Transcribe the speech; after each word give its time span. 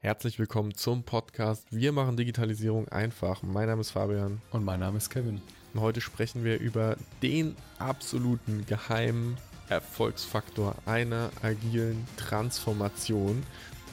Herzlich 0.00 0.38
willkommen 0.38 0.74
zum 0.74 1.02
Podcast 1.02 1.66
Wir 1.72 1.90
machen 1.90 2.16
Digitalisierung 2.16 2.86
einfach. 2.86 3.42
Mein 3.42 3.66
Name 3.66 3.80
ist 3.80 3.90
Fabian. 3.90 4.40
Und 4.52 4.64
mein 4.64 4.78
Name 4.78 4.98
ist 4.98 5.10
Kevin. 5.10 5.42
Und 5.74 5.80
heute 5.80 6.00
sprechen 6.00 6.44
wir 6.44 6.60
über 6.60 6.96
den 7.20 7.56
absoluten 7.80 8.64
geheimen 8.64 9.36
Erfolgsfaktor 9.68 10.76
einer 10.86 11.32
agilen 11.42 12.06
Transformation, 12.16 13.42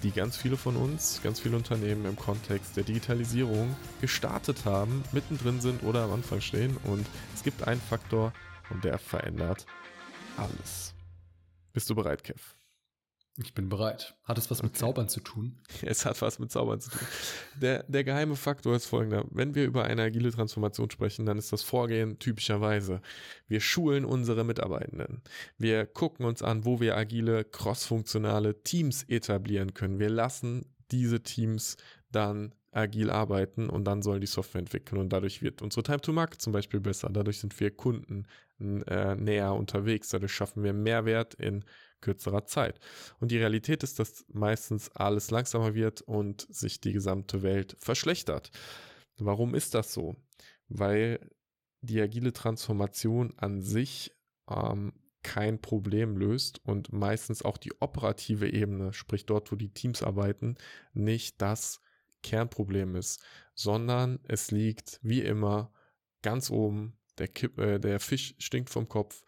die 0.04 0.12
ganz 0.12 0.38
viele 0.38 0.58
von 0.58 0.76
uns, 0.76 1.22
ganz 1.24 1.40
viele 1.40 1.58
Unternehmen 1.58 2.06
im 2.06 2.16
Kontext 2.16 2.78
der 2.78 2.84
Digitalisierung 2.84 3.76
gestartet 4.00 4.64
haben, 4.64 5.04
mittendrin 5.12 5.60
sind 5.60 5.82
oder 5.82 6.04
am 6.04 6.12
Anfang 6.14 6.40
stehen. 6.40 6.78
Und 6.84 7.08
es 7.34 7.42
gibt 7.42 7.68
einen 7.68 7.82
Faktor 7.82 8.32
und 8.70 8.84
der 8.84 9.00
verändert 9.00 9.66
alles. 10.38 10.94
Bist 11.74 11.90
du 11.90 11.96
bereit, 11.96 12.24
Kev? 12.24 12.40
Ich 13.38 13.54
bin 13.54 13.68
bereit. 13.68 14.16
Hat 14.24 14.38
es 14.38 14.50
was 14.50 14.60
okay. 14.60 14.68
mit 14.68 14.78
Zaubern 14.78 15.10
zu 15.10 15.20
tun? 15.20 15.58
Es 15.82 16.06
hat 16.06 16.22
was 16.22 16.40
mit 16.40 16.52
Zaubern 16.52 16.80
zu 16.80 16.90
tun. 16.90 17.08
Der, 17.62 17.84
der 17.84 18.06
geheime 18.06 18.38
Faktor 18.38 18.76
ist 18.76 18.86
folgender. 18.86 19.26
Wenn 19.30 19.56
wir 19.56 19.66
über 19.66 19.84
eine 19.84 20.04
agile 20.04 20.32
Transformation 20.32 20.90
sprechen, 20.90 21.26
dann 21.26 21.38
ist 21.38 21.52
das 21.52 21.62
Vorgehen 21.62 22.18
typischerweise. 22.18 23.02
Wir 23.48 23.60
schulen 23.60 24.06
unsere 24.06 24.46
Mitarbeitenden. 24.46 25.22
Wir 25.58 25.86
gucken 25.86 26.26
uns 26.26 26.42
an, 26.42 26.64
wo 26.64 26.80
wir 26.80 26.96
agile, 26.96 27.44
crossfunktionale 27.44 28.64
Teams 28.64 29.04
etablieren 29.04 29.74
können. 29.74 30.00
Wir 30.00 30.10
lassen 30.10 30.66
diese 30.92 31.22
Teams 31.22 31.76
dann 32.12 32.54
agil 32.72 33.10
arbeiten 33.10 33.70
und 33.70 33.86
dann 33.86 34.02
sollen 34.02 34.22
die 34.22 34.28
Software 34.28 34.60
entwickeln 34.60 35.00
und 35.00 35.10
dadurch 35.10 35.42
wird 35.42 35.62
unsere 35.62 35.84
Time 35.84 36.02
to 36.02 36.12
Market 36.12 36.42
zum 36.42 36.54
Beispiel 36.54 36.82
besser. 36.82 37.10
Dadurch 37.12 37.40
sind 37.40 37.58
wir 37.60 37.72
Kunden 37.72 38.28
äh, 38.60 39.16
näher 39.16 39.54
unterwegs. 39.54 40.10
Dadurch 40.10 40.34
schaffen 40.34 40.64
wir 40.64 40.74
Mehrwert 40.74 41.34
in 41.36 41.64
kürzerer 42.06 42.46
Zeit. 42.46 42.80
Und 43.20 43.32
die 43.32 43.38
Realität 43.38 43.84
ist, 43.84 43.98
dass 44.00 44.26
meistens 44.32 44.90
alles 44.96 45.32
langsamer 45.32 45.74
wird 45.74 46.02
und 46.02 46.48
sich 46.50 46.80
die 46.80 46.94
gesamte 46.94 47.42
Welt 47.42 47.76
verschlechtert. 47.80 48.52
Warum 49.18 49.56
ist 49.56 49.74
das 49.74 49.92
so? 49.92 50.16
Weil 50.68 51.20
die 51.82 52.00
agile 52.00 52.32
Transformation 52.34 53.34
an 53.38 53.62
sich 53.62 54.12
ähm, 54.50 54.94
kein 55.24 55.60
Problem 55.60 56.18
löst 56.18 56.64
und 56.64 56.94
meistens 56.94 57.42
auch 57.44 57.58
die 57.58 57.74
operative 57.80 58.48
Ebene, 58.52 58.94
sprich 58.94 59.26
dort, 59.26 59.52
wo 59.52 59.56
die 59.56 59.74
Teams 59.74 60.04
arbeiten, 60.04 60.56
nicht 60.94 61.42
das 61.42 61.82
Kernproblem 62.22 62.96
ist, 62.96 63.24
sondern 63.56 64.20
es 64.28 64.52
liegt 64.52 65.00
wie 65.02 65.22
immer 65.22 65.72
ganz 66.22 66.52
oben, 66.52 66.98
der, 67.18 67.28
Kipp, 67.28 67.58
äh, 67.60 67.80
der 67.80 68.00
Fisch 68.00 68.36
stinkt 68.38 68.70
vom 68.70 68.88
Kopf. 68.88 69.24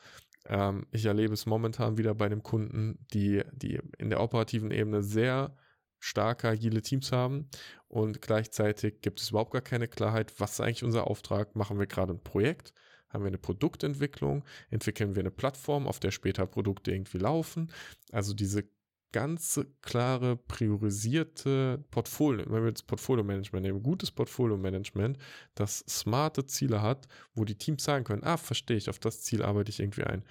Ähm, 0.47 0.85
ich 0.91 1.05
erlebe 1.05 1.33
es 1.33 1.45
momentan 1.45 1.97
wieder 1.97 2.15
bei 2.15 2.25
einem 2.25 2.43
Kunden, 2.43 2.99
die, 3.13 3.43
die 3.51 3.79
in 3.97 4.09
der 4.09 4.21
operativen 4.21 4.71
Ebene 4.71 5.03
sehr 5.03 5.55
starke 5.99 6.47
agile 6.47 6.81
Teams 6.81 7.11
haben 7.11 7.49
und 7.87 8.21
gleichzeitig 8.21 9.01
gibt 9.01 9.19
es 9.19 9.29
überhaupt 9.29 9.51
gar 9.51 9.61
keine 9.61 9.87
Klarheit, 9.87 10.39
was 10.39 10.53
ist 10.53 10.61
eigentlich 10.61 10.83
unser 10.83 11.07
Auftrag? 11.07 11.55
Machen 11.55 11.79
wir 11.79 11.87
gerade 11.87 12.13
ein 12.13 12.23
Projekt? 12.23 12.73
Haben 13.09 13.23
wir 13.23 13.29
eine 13.29 13.37
Produktentwicklung? 13.37 14.43
Entwickeln 14.69 15.15
wir 15.15 15.21
eine 15.21 15.31
Plattform, 15.31 15.87
auf 15.87 15.99
der 15.99 16.11
später 16.11 16.45
Produkte 16.45 16.91
irgendwie 16.91 17.19
laufen? 17.19 17.71
Also 18.11 18.33
diese 18.33 18.69
ganz 19.11 19.59
klare, 19.81 20.35
priorisierte 20.35 21.83
Portfolio, 21.91 22.45
wenn 22.49 22.63
wir 22.63 22.69
jetzt 22.69 22.87
Portfolio-Management 22.87 23.65
nehmen, 23.65 23.83
gutes 23.83 24.11
Portfolio-Management, 24.11 25.17
das 25.55 25.79
smarte 25.87 26.45
Ziele 26.45 26.81
hat, 26.81 27.07
wo 27.33 27.45
die 27.45 27.57
Teams 27.57 27.83
sagen 27.83 28.03
können, 28.03 28.23
ah, 28.23 28.37
verstehe 28.37 28.77
ich, 28.77 28.89
auf 28.89 28.99
das 28.99 29.21
Ziel 29.21 29.43
arbeite 29.43 29.69
ich 29.69 29.79
irgendwie 29.79 30.03
ein. 30.03 30.23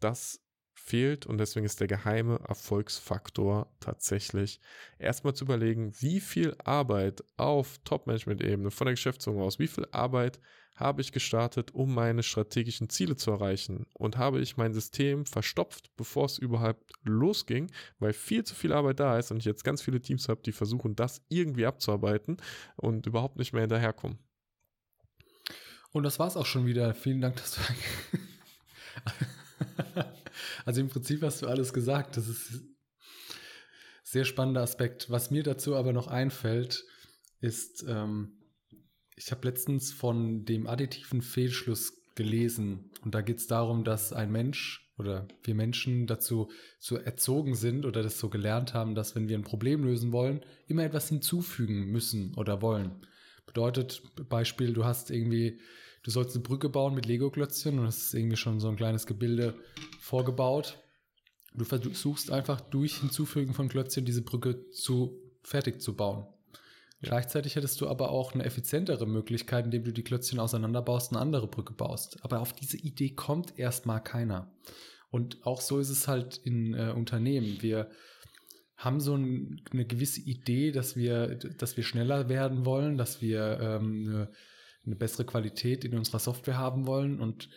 Das 0.00 0.43
fehlt 0.84 1.24
und 1.24 1.38
deswegen 1.38 1.64
ist 1.64 1.80
der 1.80 1.86
geheime 1.86 2.38
Erfolgsfaktor 2.46 3.72
tatsächlich 3.80 4.60
erstmal 4.98 5.34
zu 5.34 5.44
überlegen, 5.44 5.92
wie 6.00 6.20
viel 6.20 6.54
Arbeit 6.62 7.24
auf 7.38 7.78
Top-Management-Ebene 7.84 8.70
von 8.70 8.84
der 8.84 8.92
Geschäftsführung 8.92 9.40
aus, 9.40 9.58
wie 9.58 9.66
viel 9.66 9.86
Arbeit 9.92 10.40
habe 10.76 11.00
ich 11.00 11.12
gestartet, 11.12 11.72
um 11.72 11.94
meine 11.94 12.22
strategischen 12.22 12.90
Ziele 12.90 13.16
zu 13.16 13.30
erreichen 13.30 13.86
und 13.94 14.18
habe 14.18 14.40
ich 14.40 14.58
mein 14.58 14.74
System 14.74 15.24
verstopft, 15.24 15.90
bevor 15.96 16.26
es 16.26 16.36
überhaupt 16.36 16.92
losging, 17.02 17.70
weil 17.98 18.12
viel 18.12 18.44
zu 18.44 18.54
viel 18.54 18.72
Arbeit 18.72 19.00
da 19.00 19.18
ist 19.18 19.30
und 19.30 19.38
ich 19.38 19.46
jetzt 19.46 19.64
ganz 19.64 19.80
viele 19.80 20.02
Teams 20.02 20.28
habe, 20.28 20.42
die 20.42 20.52
versuchen, 20.52 20.96
das 20.96 21.22
irgendwie 21.28 21.64
abzuarbeiten 21.64 22.36
und 22.76 23.06
überhaupt 23.06 23.38
nicht 23.38 23.54
mehr 23.54 23.62
hinterherkommen. 23.62 24.18
Und 25.92 26.02
das 26.02 26.18
war's 26.18 26.36
auch 26.36 26.46
schon 26.46 26.66
wieder. 26.66 26.92
Vielen 26.92 27.22
Dank, 27.22 27.36
dass 27.36 27.52
du 27.52 27.60
Also 30.64 30.80
im 30.80 30.88
Prinzip 30.88 31.22
hast 31.22 31.42
du 31.42 31.46
alles 31.46 31.72
gesagt. 31.72 32.16
Das 32.16 32.28
ist 32.28 32.52
ein 32.52 32.76
sehr 34.02 34.24
spannender 34.24 34.62
Aspekt. 34.62 35.10
Was 35.10 35.30
mir 35.30 35.42
dazu 35.42 35.76
aber 35.76 35.92
noch 35.92 36.08
einfällt, 36.08 36.84
ist, 37.40 37.84
ähm, 37.88 38.38
ich 39.16 39.30
habe 39.30 39.46
letztens 39.46 39.92
von 39.92 40.44
dem 40.44 40.66
additiven 40.66 41.22
Fehlschluss 41.22 41.92
gelesen 42.14 42.90
und 43.02 43.14
da 43.14 43.20
geht 43.20 43.38
es 43.38 43.46
darum, 43.46 43.84
dass 43.84 44.12
ein 44.12 44.30
Mensch 44.30 44.84
oder 44.98 45.26
wir 45.42 45.54
Menschen 45.54 46.06
dazu 46.06 46.50
so 46.78 46.96
erzogen 46.96 47.54
sind 47.54 47.84
oder 47.84 48.02
das 48.02 48.18
so 48.18 48.28
gelernt 48.28 48.74
haben, 48.74 48.94
dass 48.94 49.14
wenn 49.14 49.28
wir 49.28 49.36
ein 49.36 49.42
Problem 49.42 49.84
lösen 49.84 50.12
wollen, 50.12 50.44
immer 50.66 50.84
etwas 50.84 51.08
hinzufügen 51.08 51.86
müssen 51.86 52.34
oder 52.34 52.62
wollen. 52.62 53.06
Bedeutet, 53.46 54.02
Beispiel, 54.28 54.72
du 54.72 54.84
hast 54.84 55.10
irgendwie, 55.10 55.60
du 56.04 56.10
sollst 56.10 56.36
eine 56.36 56.44
Brücke 56.44 56.68
bauen 56.68 56.94
mit 56.94 57.06
Lego-Klötzchen 57.06 57.78
und 57.78 57.86
das 57.86 57.98
ist 57.98 58.14
irgendwie 58.14 58.36
schon 58.36 58.60
so 58.60 58.68
ein 58.68 58.76
kleines 58.76 59.06
Gebilde 59.06 59.54
vorgebaut. 59.98 60.78
Du 61.54 61.64
versuchst 61.64 62.30
einfach 62.30 62.60
durch 62.60 62.98
Hinzufügen 62.98 63.54
von 63.54 63.68
Klötzchen 63.68 64.04
diese 64.04 64.22
Brücke 64.22 64.70
zu 64.70 65.20
fertig 65.42 65.80
zu 65.80 65.96
bauen. 65.96 66.26
Ja. 67.00 67.10
Gleichzeitig 67.10 67.56
hättest 67.56 67.80
du 67.80 67.88
aber 67.88 68.10
auch 68.10 68.34
eine 68.34 68.44
effizientere 68.44 69.06
Möglichkeit, 69.06 69.64
indem 69.64 69.84
du 69.84 69.92
die 69.92 70.04
Klötzchen 70.04 70.40
auseinanderbaust, 70.40 71.12
eine 71.12 71.20
andere 71.20 71.48
Brücke 71.48 71.74
baust. 71.74 72.22
Aber 72.22 72.40
auf 72.40 72.52
diese 72.52 72.76
Idee 72.76 73.10
kommt 73.10 73.58
erstmal 73.58 74.02
keiner. 74.02 74.52
Und 75.10 75.46
auch 75.46 75.60
so 75.60 75.78
ist 75.78 75.90
es 75.90 76.08
halt 76.08 76.38
in 76.38 76.74
äh, 76.74 76.92
Unternehmen. 76.94 77.62
Wir 77.62 77.88
haben 78.76 79.00
so 79.00 79.14
ein, 79.16 79.62
eine 79.70 79.86
gewisse 79.86 80.20
Idee, 80.20 80.72
dass 80.72 80.96
wir, 80.96 81.36
dass 81.36 81.76
wir 81.76 81.84
schneller 81.84 82.28
werden 82.28 82.66
wollen, 82.66 82.98
dass 82.98 83.22
wir 83.22 83.58
ähm, 83.60 84.06
eine, 84.08 84.30
eine 84.86 84.96
bessere 84.96 85.24
Qualität 85.24 85.84
in 85.84 85.96
unserer 85.96 86.18
Software 86.18 86.58
haben 86.58 86.86
wollen 86.86 87.20
und 87.20 87.48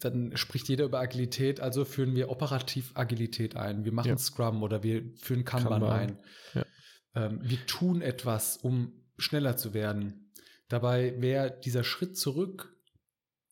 dann 0.00 0.36
spricht 0.36 0.68
jeder 0.68 0.84
über 0.84 0.98
Agilität, 0.98 1.60
also 1.60 1.84
führen 1.84 2.14
wir 2.14 2.30
operativ 2.30 2.92
Agilität 2.94 3.56
ein. 3.56 3.84
Wir 3.84 3.92
machen 3.92 4.08
ja. 4.08 4.18
Scrum 4.18 4.62
oder 4.62 4.82
wir 4.82 5.12
führen 5.16 5.44
Kanban, 5.44 5.80
Kanban. 5.80 5.92
ein. 5.92 6.18
Ja. 6.54 6.66
Ähm, 7.14 7.40
wir 7.42 7.64
tun 7.66 8.02
etwas, 8.02 8.56
um 8.56 8.92
schneller 9.16 9.56
zu 9.56 9.72
werden. 9.72 10.32
Dabei 10.68 11.20
wäre 11.20 11.58
dieser 11.64 11.84
Schritt 11.84 12.16
zurück 12.16 12.76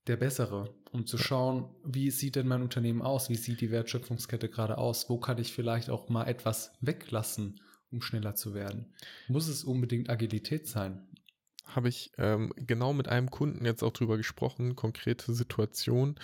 der 0.06 0.16
bessere, 0.16 0.74
um 0.90 1.06
zu 1.06 1.18
schauen, 1.18 1.74
wie 1.84 2.10
sieht 2.10 2.36
denn 2.36 2.48
mein 2.48 2.62
Unternehmen 2.62 3.02
aus? 3.02 3.28
Wie 3.28 3.36
sieht 3.36 3.60
die 3.60 3.70
Wertschöpfungskette 3.70 4.48
gerade 4.48 4.78
aus? 4.78 5.08
Wo 5.08 5.18
kann 5.18 5.38
ich 5.38 5.52
vielleicht 5.52 5.90
auch 5.90 6.08
mal 6.08 6.26
etwas 6.26 6.72
weglassen, 6.80 7.60
um 7.90 8.00
schneller 8.00 8.34
zu 8.34 8.54
werden? 8.54 8.94
Muss 9.28 9.48
es 9.48 9.64
unbedingt 9.64 10.08
Agilität 10.08 10.66
sein? 10.66 11.06
Habe 11.74 11.88
ich 11.88 12.12
ähm, 12.18 12.52
genau 12.56 12.92
mit 12.92 13.08
einem 13.08 13.30
Kunden 13.30 13.64
jetzt 13.64 13.82
auch 13.82 13.92
drüber 13.92 14.16
gesprochen, 14.16 14.76
konkrete 14.76 15.32
Situation, 15.32 16.16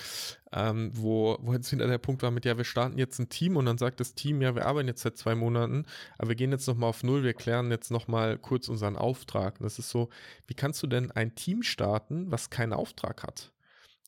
ähm, 0.52 0.90
wo, 0.94 1.38
wo 1.40 1.52
jetzt 1.52 1.70
hinter 1.70 1.86
der 1.86 1.98
Punkt 1.98 2.22
war 2.22 2.30
mit, 2.30 2.44
ja, 2.44 2.56
wir 2.56 2.64
starten 2.64 2.98
jetzt 2.98 3.18
ein 3.18 3.28
Team 3.28 3.56
und 3.56 3.66
dann 3.66 3.78
sagt 3.78 4.00
das 4.00 4.14
Team, 4.14 4.42
ja, 4.42 4.54
wir 4.54 4.66
arbeiten 4.66 4.88
jetzt 4.88 5.02
seit 5.02 5.16
zwei 5.16 5.34
Monaten, 5.34 5.86
aber 6.18 6.30
wir 6.30 6.36
gehen 6.36 6.52
jetzt 6.52 6.66
nochmal 6.66 6.90
auf 6.90 7.02
Null, 7.02 7.22
wir 7.22 7.34
klären 7.34 7.70
jetzt 7.70 7.90
nochmal 7.90 8.38
kurz 8.38 8.68
unseren 8.68 8.96
Auftrag. 8.96 9.60
Und 9.60 9.64
das 9.64 9.78
ist 9.78 9.90
so, 9.90 10.08
wie 10.46 10.54
kannst 10.54 10.82
du 10.82 10.86
denn 10.86 11.10
ein 11.10 11.34
Team 11.34 11.62
starten, 11.62 12.30
was 12.30 12.50
keinen 12.50 12.72
Auftrag 12.72 13.22
hat? 13.22 13.53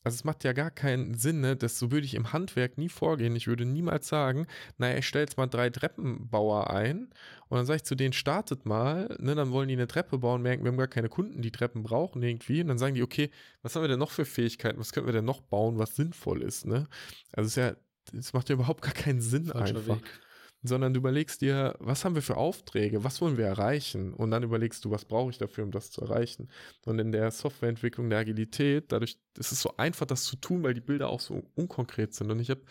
Also 0.07 0.15
es 0.15 0.25
macht 0.25 0.45
ja 0.45 0.53
gar 0.53 0.71
keinen 0.71 1.15
Sinn, 1.15 1.41
ne? 1.41 1.57
Das 1.57 1.81
so 1.81 1.91
würde 1.91 2.07
ich 2.07 2.15
im 2.15 2.33
Handwerk 2.33 2.79
nie 2.79 2.89
vorgehen. 2.89 3.35
Ich 3.35 3.49
würde 3.49 3.65
niemals 3.65 4.07
sagen, 4.07 4.47
naja, 4.79 4.99
ich 4.99 5.09
stelle 5.09 5.25
jetzt 5.25 5.37
mal 5.37 5.49
drei 5.49 5.69
Treppenbauer 5.69 6.71
ein 6.71 7.09
und 7.49 7.57
dann 7.57 7.67
sage 7.67 7.79
ich 7.79 7.83
zu 7.83 7.97
denen, 7.97 8.13
startet 8.13 8.67
mal, 8.67 9.17
ne? 9.19 9.35
Dann 9.35 9.51
wollen 9.51 9.67
die 9.67 9.75
eine 9.75 9.89
Treppe 9.89 10.19
bauen, 10.19 10.43
merken, 10.43 10.63
wir 10.63 10.71
haben 10.71 10.79
gar 10.79 10.87
keine 10.87 11.09
Kunden, 11.09 11.43
die 11.43 11.51
Treppen 11.51 11.83
brauchen 11.83 12.23
irgendwie. 12.23 12.61
Und 12.61 12.69
dann 12.69 12.79
sagen 12.79 12.95
die, 12.95 13.03
okay, 13.03 13.33
was 13.63 13.75
haben 13.75 13.83
wir 13.83 13.89
denn 13.89 13.99
noch 13.99 14.13
für 14.13 14.25
Fähigkeiten? 14.25 14.79
Was 14.79 14.93
können 14.93 15.07
wir 15.07 15.13
denn 15.13 15.25
noch 15.25 15.41
bauen, 15.41 15.77
was 15.77 15.97
sinnvoll 15.97 16.43
ist, 16.43 16.67
ne? 16.67 16.87
Also 17.33 17.49
es 17.49 17.57
ist 17.57 17.57
ja, 17.57 17.75
es 18.17 18.33
macht 18.33 18.49
ja 18.49 18.55
überhaupt 18.55 18.83
gar 18.83 18.95
keinen 18.95 19.21
Sinn 19.21 19.47
Falscher 19.47 19.77
einfach. 19.77 19.97
Weg 19.97 20.21
sondern 20.67 20.95
du 20.95 21.01
überlegst 21.01 21.41
dir, 21.41 21.75
was 21.79 22.05
haben 22.05 22.15
wir 22.15 22.23
für 22.23 22.37
Aufträge, 22.37 23.05
was 23.05 23.21
wollen 23.21 23.37
wir 23.37 23.47
erreichen 23.47 24.13
und 24.13 24.31
dann 24.31 24.43
überlegst 24.43 24.85
du, 24.85 24.91
was 24.91 25.05
brauche 25.05 25.31
ich 25.31 25.39
dafür, 25.39 25.65
um 25.65 25.71
das 25.71 25.91
zu 25.91 26.01
erreichen. 26.03 26.49
Und 26.85 26.99
in 26.99 27.13
der 27.13 27.31
Softwareentwicklung 27.31 28.11
der 28.11 28.21
Agilität, 28.21 28.93
dadurch 28.93 29.19
ist 29.39 29.53
es 29.53 29.61
so 29.61 29.77
einfach, 29.77 30.07
das 30.07 30.25
zu 30.25 30.37
tun, 30.37 30.63
weil 30.63 30.75
die 30.75 30.81
Bilder 30.81 31.09
auch 31.09 31.21
so 31.21 31.43
unkonkret 31.55 32.15
sind. 32.15 32.31
Und 32.31 32.41
ich 32.41 32.51
habe 32.51 32.63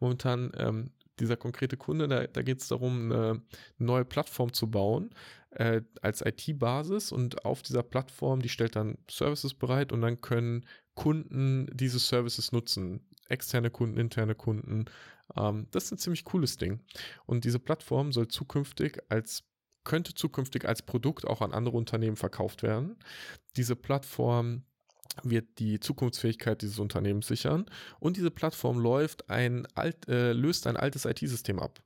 momentan 0.00 0.52
ähm, 0.56 0.90
dieser 1.20 1.36
konkrete 1.36 1.76
Kunde, 1.76 2.08
da, 2.08 2.26
da 2.26 2.42
geht 2.42 2.60
es 2.60 2.68
darum, 2.68 3.12
eine 3.12 3.42
neue 3.78 4.04
Plattform 4.04 4.52
zu 4.52 4.70
bauen 4.70 5.10
äh, 5.50 5.82
als 6.02 6.22
IT-Basis 6.24 7.12
und 7.12 7.44
auf 7.44 7.62
dieser 7.62 7.82
Plattform, 7.82 8.42
die 8.42 8.48
stellt 8.48 8.76
dann 8.76 8.98
Services 9.08 9.54
bereit 9.54 9.92
und 9.92 10.02
dann 10.02 10.20
können 10.20 10.66
Kunden 10.94 11.68
diese 11.72 11.98
Services 11.98 12.52
nutzen. 12.52 13.00
Externe 13.28 13.70
Kunden, 13.70 13.98
interne 13.98 14.34
Kunden. 14.34 14.84
Ähm, 15.36 15.66
das 15.70 15.84
ist 15.84 15.92
ein 15.92 15.98
ziemlich 15.98 16.24
cooles 16.24 16.56
Ding. 16.56 16.80
Und 17.26 17.44
diese 17.44 17.58
Plattform 17.58 18.12
soll 18.12 18.28
zukünftig 18.28 19.02
als 19.08 19.44
könnte 19.84 20.14
zukünftig 20.14 20.66
als 20.66 20.82
Produkt 20.82 21.26
auch 21.26 21.42
an 21.42 21.52
andere 21.52 21.76
Unternehmen 21.76 22.16
verkauft 22.16 22.62
werden. 22.62 22.96
Diese 23.56 23.76
Plattform 23.76 24.64
wird 25.22 25.58
die 25.58 25.78
Zukunftsfähigkeit 25.78 26.62
dieses 26.62 26.78
Unternehmens 26.78 27.28
sichern 27.28 27.66
und 28.00 28.16
diese 28.16 28.30
Plattform 28.30 28.78
läuft 28.78 29.30
ein 29.30 29.66
alt, 29.74 30.08
äh, 30.08 30.32
löst 30.32 30.66
ein 30.66 30.76
altes 30.76 31.04
IT-System 31.04 31.60
ab. 31.60 31.82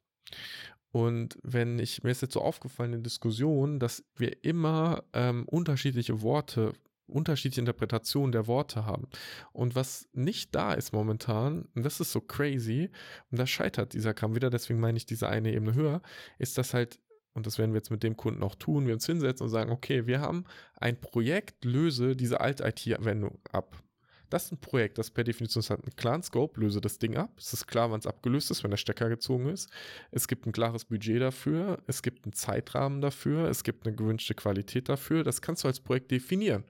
Und 0.90 1.38
wenn 1.42 1.78
ich, 1.78 2.02
mir 2.02 2.10
ist 2.10 2.22
jetzt 2.22 2.32
so 2.32 2.40
aufgefallen 2.40 2.94
in 2.94 3.02
Diskussionen, 3.02 3.78
dass 3.78 4.04
wir 4.16 4.42
immer 4.44 5.04
ähm, 5.12 5.44
unterschiedliche 5.46 6.22
Worte, 6.22 6.72
unterschiedliche 7.08 7.60
Interpretationen 7.60 8.32
der 8.32 8.46
Worte 8.46 8.86
haben. 8.86 9.08
Und 9.52 9.74
was 9.74 10.08
nicht 10.12 10.54
da 10.54 10.74
ist 10.74 10.92
momentan, 10.92 11.68
und 11.74 11.84
das 11.84 12.00
ist 12.00 12.12
so 12.12 12.20
crazy, 12.20 12.90
und 13.30 13.38
da 13.38 13.46
scheitert 13.46 13.94
dieser 13.94 14.14
Kram 14.14 14.34
wieder, 14.34 14.50
deswegen 14.50 14.80
meine 14.80 14.96
ich 14.98 15.06
diese 15.06 15.28
eine 15.28 15.52
Ebene 15.52 15.74
höher, 15.74 16.02
ist, 16.38 16.58
dass 16.58 16.74
halt 16.74 17.00
und 17.34 17.46
das 17.46 17.56
werden 17.56 17.72
wir 17.72 17.78
jetzt 17.78 17.92
mit 17.92 18.02
dem 18.02 18.16
Kunden 18.16 18.42
auch 18.42 18.56
tun, 18.56 18.86
wir 18.86 18.94
uns 18.94 19.06
hinsetzen 19.06 19.44
und 19.44 19.50
sagen, 19.50 19.70
okay, 19.70 20.08
wir 20.08 20.20
haben 20.20 20.44
ein 20.74 21.00
Projekt, 21.00 21.64
löse 21.64 22.16
diese 22.16 22.40
Alt-IT-Anwendung 22.40 23.38
ab. 23.52 23.80
Das 24.30 24.44
ist 24.44 24.52
ein 24.52 24.60
Projekt, 24.60 24.98
das 24.98 25.10
per 25.10 25.24
Definition 25.24 25.62
hat 25.62 25.82
einen 25.82 25.96
klaren 25.96 26.22
Scope, 26.22 26.60
löse 26.60 26.82
das 26.82 26.98
Ding 26.98 27.16
ab. 27.16 27.32
Es 27.38 27.54
ist 27.54 27.66
klar, 27.66 27.90
wann 27.90 28.00
es 28.00 28.06
abgelöst 28.06 28.50
ist, 28.50 28.62
wenn 28.62 28.70
der 28.70 28.76
Stecker 28.76 29.08
gezogen 29.08 29.48
ist. 29.48 29.70
Es 30.10 30.28
gibt 30.28 30.46
ein 30.46 30.52
klares 30.52 30.84
Budget 30.84 31.22
dafür, 31.22 31.82
es 31.86 32.02
gibt 32.02 32.26
einen 32.26 32.34
Zeitrahmen 32.34 33.00
dafür, 33.00 33.48
es 33.48 33.64
gibt 33.64 33.86
eine 33.86 33.96
gewünschte 33.96 34.34
Qualität 34.34 34.90
dafür. 34.90 35.24
Das 35.24 35.40
kannst 35.40 35.64
du 35.64 35.68
als 35.68 35.80
Projekt 35.80 36.10
definieren. 36.10 36.64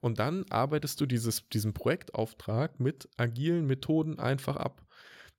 Und 0.00 0.18
dann 0.18 0.44
arbeitest 0.50 1.00
du 1.00 1.06
dieses, 1.06 1.48
diesen 1.48 1.72
Projektauftrag 1.72 2.80
mit 2.80 3.08
agilen 3.16 3.66
Methoden 3.66 4.18
einfach 4.18 4.56
ab. 4.56 4.84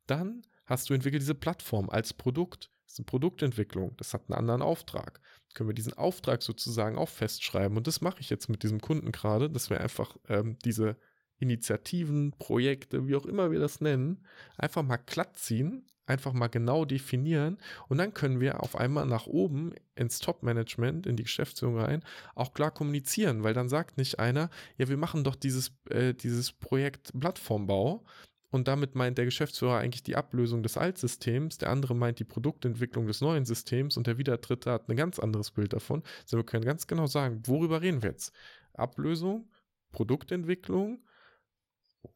Dann 0.07 0.44
hast 0.66 0.89
du 0.89 0.94
entwickelt 0.94 1.22
diese 1.22 1.36
Plattform 1.36 1.89
als 1.89 2.13
Produkt. 2.13 2.72
Das 2.86 2.94
ist 2.94 3.00
eine 3.00 3.06
Produktentwicklung, 3.06 3.98
das 3.98 4.13
hat 4.13 4.30
einen 4.30 4.38
anderen 4.38 4.62
Auftrag. 4.62 5.19
Können 5.54 5.69
wir 5.69 5.74
diesen 5.74 5.94
Auftrag 5.94 6.42
sozusagen 6.42 6.98
auch 6.98 7.10
festschreiben. 7.10 7.77
Und 7.77 7.88
das 7.88 8.01
mache 8.01 8.22
ich 8.22 8.30
jetzt 8.30 8.50
mit 8.50 8.63
diesem 8.63 8.80
Kunden 8.80 9.12
gerade, 9.12 9.50
dass 9.50 9.69
wir 9.69 9.81
einfach 9.81 10.16
ähm, 10.30 10.57
diese 10.63 10.98
Initiativen, 11.40 12.32
Projekte, 12.38 13.08
wie 13.08 13.16
auch 13.16 13.26
immer 13.26 13.52
wir 13.52 13.60
das 13.60 13.82
nennen, 13.82 14.24
einfach 14.58 14.84
mal 14.84 14.98
glatt 14.98 15.38
ziehen, 15.38 15.86
einfach 16.06 16.34
mal 16.34 16.48
genau 16.48 16.86
definieren 16.86 17.58
und 17.88 17.98
dann 17.98 18.14
können 18.14 18.40
wir 18.40 18.62
auf 18.62 18.76
einmal 18.76 19.06
nach 19.06 19.26
oben 19.28 19.74
ins 19.96 20.20
Top-Management, 20.20 21.08
in 21.08 21.16
die 21.16 21.24
Geschäftsführung 21.24 21.80
rein, 21.80 22.04
auch 22.36 22.54
klar 22.54 22.72
kommunizieren, 22.72 23.44
weil 23.44 23.54
dann 23.54 23.70
sagt 23.70 23.98
nicht 23.98 24.20
einer, 24.20 24.50
ja, 24.78 24.88
wir 24.88 24.98
machen 24.98 25.24
doch 25.24 25.36
dieses, 25.36 25.72
äh, 25.90 26.14
dieses 26.14 26.52
Projekt 26.52 27.12
Plattformbau 27.20 28.06
und 28.52 28.68
damit 28.68 28.96
meint 28.96 29.18
der 29.18 29.26
Geschäftsführer 29.26 29.80
eigentlich 29.80 30.04
die 30.04 30.16
Ablösung 30.16 30.64
des 30.64 30.78
Altsystems, 30.78 31.58
der 31.58 31.72
andere 31.72 31.96
meint 31.96 32.20
die 32.20 32.24
Produktentwicklung 32.24 33.08
des 33.08 33.20
neuen 33.20 33.46
Systems 33.46 33.98
und 33.98 34.08
der 34.08 34.18
wieder 34.18 34.38
dritte 34.38 34.72
hat 34.72 34.90
ein 34.90 34.96
ganz 34.96 35.20
anderes 35.20 35.52
Bild 35.52 35.74
davon. 35.74 36.04
Also 36.24 36.38
wir 36.38 36.46
können 36.46 36.64
ganz 36.64 36.88
genau 36.88 37.08
sagen, 37.08 37.42
worüber 37.46 37.82
reden 37.82 38.02
wir 38.02 38.12
jetzt? 38.12 38.32
Ablösung, 38.74 39.50
Produktentwicklung, 39.92 41.04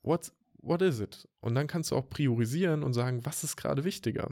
what's, 0.01 0.33
what 0.61 0.81
is 0.81 0.99
it? 0.99 1.27
Und 1.39 1.55
dann 1.55 1.67
kannst 1.67 1.91
du 1.91 1.95
auch 1.95 2.09
priorisieren 2.09 2.83
und 2.83 2.93
sagen, 2.93 3.25
was 3.25 3.43
ist 3.43 3.55
gerade 3.55 3.83
wichtiger. 3.83 4.29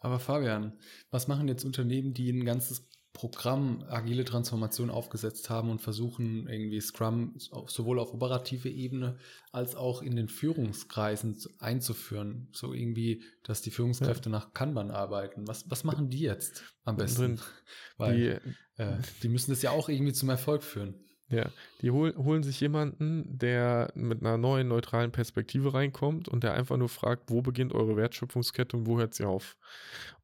Aber 0.00 0.18
Fabian, 0.18 0.78
was 1.10 1.28
machen 1.28 1.48
jetzt 1.48 1.64
Unternehmen, 1.64 2.14
die 2.14 2.30
ein 2.30 2.44
ganzes 2.44 2.88
Programm 3.12 3.84
agile 3.88 4.24
Transformation 4.24 4.88
aufgesetzt 4.88 5.50
haben 5.50 5.68
und 5.68 5.82
versuchen 5.82 6.48
irgendwie 6.48 6.80
Scrum 6.80 7.34
sowohl 7.66 7.98
auf 7.98 8.14
operative 8.14 8.70
Ebene 8.70 9.18
als 9.50 9.74
auch 9.74 10.00
in 10.00 10.14
den 10.14 10.28
Führungskreisen 10.28 11.36
einzuführen. 11.58 12.48
So 12.52 12.72
irgendwie, 12.72 13.24
dass 13.42 13.62
die 13.62 13.72
Führungskräfte 13.72 14.30
ja. 14.30 14.36
nach 14.38 14.54
Kanban 14.54 14.92
arbeiten. 14.92 15.48
Was, 15.48 15.68
was 15.68 15.82
machen 15.82 16.08
die 16.08 16.20
jetzt 16.20 16.62
am 16.84 16.96
besten? 16.96 17.36
Drin. 17.36 17.40
Weil 17.96 18.16
die, 18.16 18.82
äh, 18.82 18.98
die 19.22 19.28
müssen 19.28 19.50
das 19.50 19.60
ja 19.62 19.72
auch 19.72 19.88
irgendwie 19.88 20.12
zum 20.12 20.30
Erfolg 20.30 20.62
führen. 20.62 20.94
Ja, 21.30 21.48
die 21.80 21.92
hol, 21.92 22.14
holen 22.16 22.42
sich 22.42 22.60
jemanden, 22.60 23.38
der 23.38 23.92
mit 23.94 24.20
einer 24.20 24.36
neuen, 24.36 24.66
neutralen 24.66 25.12
Perspektive 25.12 25.72
reinkommt 25.74 26.28
und 26.28 26.42
der 26.42 26.54
einfach 26.54 26.76
nur 26.76 26.88
fragt, 26.88 27.30
wo 27.30 27.40
beginnt 27.40 27.72
eure 27.72 27.96
Wertschöpfungskette 27.96 28.76
und 28.76 28.86
wo 28.86 28.98
hört 28.98 29.14
sie 29.14 29.24
auf? 29.24 29.56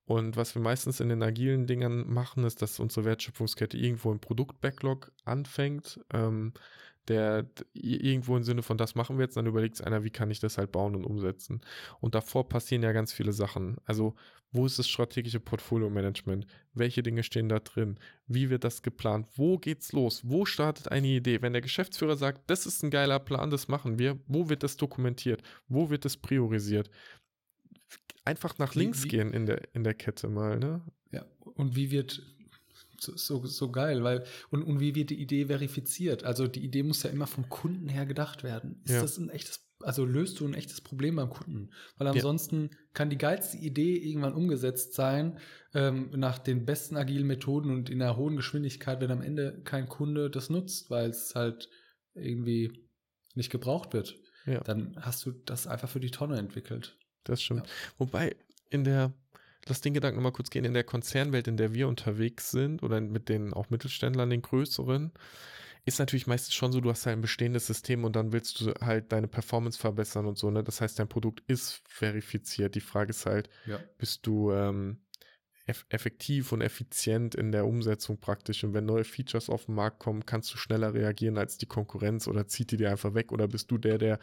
Und 0.05 0.37
was 0.37 0.55
wir 0.55 0.63
meistens 0.63 0.99
in 1.01 1.09
den 1.09 1.23
agilen 1.23 1.67
Dingern 1.67 2.13
machen, 2.13 2.45
ist, 2.45 2.61
dass 2.61 2.81
unsere 2.81 3.05
Wertschöpfungskette 3.05 3.77
irgendwo 3.77 4.11
im 4.11 4.21
Produkt-Backlog 4.21 5.13
anfängt. 5.25 6.01
Ähm, 6.13 6.53
der 7.09 7.47
irgendwo 7.73 8.37
im 8.37 8.43
Sinne 8.43 8.63
von 8.63 8.79
das 8.79 8.95
machen 8.95 9.19
wir 9.19 9.25
jetzt, 9.25 9.37
dann 9.37 9.47
überlegt 9.47 9.83
einer, 9.83 10.05
wie 10.05 10.11
kann 10.11 10.31
ich 10.31 10.41
das 10.41 10.59
halt 10.59 10.73
bauen 10.73 10.95
und 10.97 11.05
umsetzen. 11.05 11.61
Und 12.01 12.15
davor 12.15 12.49
passieren 12.49 12.83
ja 12.83 12.93
ganz 12.93 13.13
viele 13.13 13.33
Sachen. 13.33 13.77
Also 13.85 14.15
wo 14.53 14.65
ist 14.65 14.79
das 14.79 14.89
strategische 14.89 15.41
Portfolio-Management? 15.41 16.47
Welche 16.73 17.03
Dinge 17.03 17.23
stehen 17.23 17.49
da 17.49 17.59
drin? 17.59 17.99
Wie 18.27 18.49
wird 18.49 18.65
das 18.65 18.83
geplant? 18.83 19.27
Wo 19.35 19.59
geht's 19.59 19.93
los? 19.93 20.23
Wo 20.25 20.45
startet 20.45 20.91
eine 20.91 21.09
Idee? 21.09 21.43
Wenn 21.43 21.53
der 21.53 21.63
Geschäftsführer 21.63 22.17
sagt, 22.17 22.49
das 22.49 22.65
ist 22.67 22.83
ein 22.83 22.91
geiler 22.91 23.19
Plan, 23.19 23.51
das 23.51 23.69
machen 23.69 23.99
wir, 23.99 24.19
wo 24.27 24.49
wird 24.49 24.63
das 24.63 24.77
dokumentiert? 24.77 25.43
Wo 25.69 25.91
wird 25.91 26.05
das 26.05 26.17
priorisiert? 26.17 26.91
Einfach 28.25 28.59
nach 28.59 28.75
links 28.75 29.05
wie, 29.05 29.09
gehen 29.09 29.33
in 29.33 29.47
der, 29.47 29.63
in 29.75 29.85
der 29.85 29.95
Kette 29.95 30.29
mal, 30.29 30.59
ne? 30.59 30.81
Ja, 31.13 31.25
und 31.55 31.77
wie 31.77 31.91
wird 31.91 32.23
so, 33.01 33.17
so, 33.17 33.47
so 33.47 33.71
geil, 33.71 34.03
weil, 34.03 34.25
und, 34.51 34.63
und 34.63 34.81
wie 34.81 34.95
wird 34.95 35.11
die 35.11 35.21
Idee 35.21 35.47
verifiziert? 35.47 36.25
Also 36.25 36.47
die 36.47 36.65
Idee 36.65 36.83
muss 36.83 37.03
ja 37.03 37.11
immer 37.11 37.27
vom 37.27 37.49
Kunden 37.49 37.89
her 37.89 38.07
gedacht 38.07 38.45
werden. 38.45 38.81
Ist 38.85 38.95
ja. 38.95 39.03
das 39.03 39.19
ein 39.19 39.31
echtes 39.31 39.67
also 39.83 40.05
löst 40.05 40.41
du 40.41 40.47
ein 40.47 40.55
echtes 40.55 40.81
Problem 40.81 41.17
beim 41.17 41.31
Kunden. 41.31 41.71
Weil 41.99 42.09
ansonsten 42.09 42.71
ja. 42.73 42.79
kann 42.95 43.11
die 43.11 43.19
geilste 43.19 43.57
Idee 43.59 43.97
irgendwann 43.97 44.35
umgesetzt 44.35 44.95
sein, 44.95 45.39
ähm, 45.75 46.11
nach 46.15 46.39
den 46.39 46.65
besten 46.65 46.97
agilen 46.97 47.27
Methoden 47.27 47.71
und 47.71 47.91
in 47.91 48.01
einer 48.01 48.17
hohen 48.17 48.37
Geschwindigkeit, 48.37 49.01
wenn 49.01 49.11
am 49.11 49.23
Ende 49.23 49.61
kein 49.65 49.89
Kunde 49.89 50.31
das 50.31 50.51
nutzt, 50.51 50.91
weil 50.91 51.11
es 51.11 51.35
halt 51.35 51.69
irgendwie 52.15 52.87
nicht 53.35 53.51
gebraucht 53.51 53.93
wird. 53.93 54.17
Ja. 54.47 54.61
Dann 54.61 54.97
hast 55.01 55.27
du 55.27 55.33
das 55.33 55.67
einfach 55.67 55.89
für 55.89 56.01
die 56.01 56.11
Tonne 56.11 56.39
entwickelt. 56.39 56.97
Das 57.25 57.43
stimmt. 57.43 57.69
Wobei 57.99 58.37
in 58.71 58.85
der, 58.85 59.13
lass 59.69 59.81
den 59.81 59.95
Gedanken 59.95 60.23
mal 60.23 60.33
kurz 60.33 60.51
gehen, 60.51 60.65
in 60.65 60.75
der 60.75 60.85
Konzernwelt, 60.85 61.49
in 61.49 61.57
der 61.57 61.75
wir 61.75 61.89
unterwegs 61.89 62.51
sind 62.51 62.83
oder 62.83 63.01
mit 63.01 63.29
den 63.29 63.53
auch 63.53 63.71
Mittelständlern, 63.71 64.31
den 64.31 64.43
größeren, 64.43 65.13
ist 65.85 66.01
natürlich 66.01 66.27
meistens 66.27 66.55
schon 66.55 66.73
so, 66.73 66.81
du 66.81 66.91
hast 66.91 67.07
halt 67.07 67.17
ein 67.17 67.23
bestehendes 67.23 67.67
System 67.67 68.05
und 68.05 68.17
dann 68.17 68.33
willst 68.33 68.61
du 68.61 68.75
halt 68.81 69.13
deine 69.13 69.29
Performance 69.29 69.79
verbessern 69.79 70.27
und 70.27 70.37
so, 70.37 70.51
ne? 70.51 70.65
Das 70.65 70.81
heißt, 70.81 70.99
dein 70.99 71.09
Produkt 71.09 71.43
ist 71.47 71.81
verifiziert. 71.87 72.75
Die 72.75 72.81
Frage 72.81 73.11
ist 73.11 73.25
halt, 73.25 73.49
ja. 73.67 73.79
bist 73.97 74.27
du 74.27 74.53
ähm, 74.53 74.99
eff 75.67 75.87
effektiv 75.89 76.51
und 76.51 76.61
effizient 76.61 77.37
in 77.37 77.53
der 77.53 77.67
Umsetzung 77.67 78.19
praktisch 78.19 78.65
und 78.65 78.75
wenn 78.75 78.85
neue 78.85 79.05
Features 79.05 79.49
auf 79.49 79.67
den 79.67 79.77
Markt 79.77 80.01
kommen, 80.01 80.27
kannst 80.27 80.53
du 80.53 80.59
schneller 80.59 80.93
reagieren 80.93 81.39
als 81.39 81.57
die 81.57 81.67
Konkurrenz 81.67 82.27
oder 82.27 82.49
zieht 82.49 82.73
die 82.73 82.77
dir 82.77 82.91
einfach 82.91 83.15
weg 83.15 83.31
oder 83.31 83.47
bist 83.47 83.71
du 83.71 83.79
der, 83.79 83.99
der, 83.99 84.19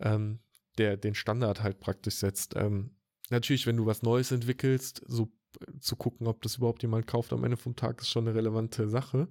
ähm, 0.00 0.38
der 0.78 0.96
den 0.96 1.14
Standard 1.14 1.62
halt 1.62 1.80
praktisch 1.80 2.16
setzt. 2.16 2.54
Ähm, 2.56 2.90
natürlich, 3.30 3.66
wenn 3.66 3.76
du 3.76 3.86
was 3.86 4.02
Neues 4.02 4.30
entwickelst, 4.32 5.02
so 5.06 5.30
zu 5.80 5.96
gucken, 5.96 6.26
ob 6.26 6.42
das 6.42 6.56
überhaupt 6.56 6.82
jemand 6.82 7.06
kauft 7.06 7.32
am 7.32 7.44
Ende 7.44 7.56
vom 7.56 7.74
Tag, 7.74 8.00
ist 8.00 8.10
schon 8.10 8.28
eine 8.28 8.36
relevante 8.36 8.88
Sache. 8.88 9.28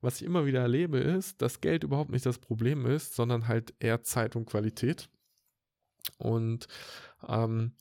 Was 0.00 0.20
ich 0.20 0.26
immer 0.26 0.44
wieder 0.44 0.60
erlebe, 0.60 0.98
ist, 0.98 1.40
dass 1.40 1.60
Geld 1.60 1.84
überhaupt 1.84 2.10
nicht 2.10 2.26
das 2.26 2.38
Problem 2.38 2.84
ist, 2.86 3.14
sondern 3.14 3.48
halt 3.48 3.74
eher 3.78 4.02
Zeit 4.02 4.36
und 4.36 4.46
Qualität. 4.46 5.08
Und, 6.18 6.66
ähm, 7.28 7.72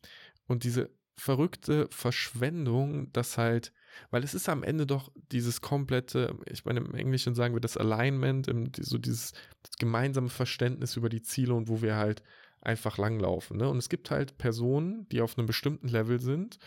und 0.47 0.63
diese 0.63 0.91
verrückte 1.17 1.87
Verschwendung, 1.91 3.11
dass 3.13 3.37
halt, 3.37 3.73
weil 4.09 4.23
es 4.23 4.33
ist 4.33 4.49
am 4.49 4.63
Ende 4.63 4.87
doch 4.87 5.11
dieses 5.31 5.61
komplette, 5.61 6.35
ich 6.49 6.65
meine, 6.65 6.79
im 6.79 6.95
Englischen 6.95 7.35
sagen 7.35 7.53
wir 7.53 7.61
das 7.61 7.77
Alignment, 7.77 8.49
so 8.79 8.97
dieses 8.97 9.33
gemeinsame 9.79 10.29
Verständnis 10.29 10.95
über 10.95 11.09
die 11.09 11.21
Ziele 11.21 11.53
und 11.53 11.67
wo 11.67 11.81
wir 11.81 11.95
halt 11.95 12.23
einfach 12.61 12.97
langlaufen. 12.97 13.57
Ne? 13.57 13.69
Und 13.69 13.77
es 13.77 13.89
gibt 13.89 14.11
halt 14.11 14.37
Personen, 14.37 15.07
die 15.09 15.21
auf 15.21 15.37
einem 15.37 15.47
bestimmten 15.47 15.87
Level 15.87 16.19
sind 16.19 16.59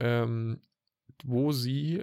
ähm, 0.00 0.60
wo 1.24 1.52
sie 1.52 2.02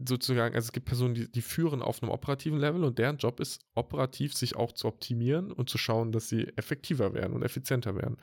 sozusagen, 0.00 0.54
also 0.54 0.66
es 0.66 0.72
gibt 0.72 0.86
Personen, 0.86 1.14
die, 1.14 1.30
die 1.30 1.42
führen 1.42 1.82
auf 1.82 2.02
einem 2.02 2.12
operativen 2.12 2.58
Level 2.58 2.84
und 2.84 2.98
deren 2.98 3.16
Job 3.18 3.40
ist, 3.40 3.60
operativ 3.74 4.32
sich 4.32 4.54
auch 4.54 4.72
zu 4.72 4.86
optimieren 4.86 5.50
und 5.50 5.68
zu 5.68 5.76
schauen, 5.76 6.12
dass 6.12 6.28
sie 6.28 6.46
effektiver 6.56 7.14
werden 7.14 7.34
und 7.34 7.42
effizienter 7.42 7.96
werden. 7.96 8.16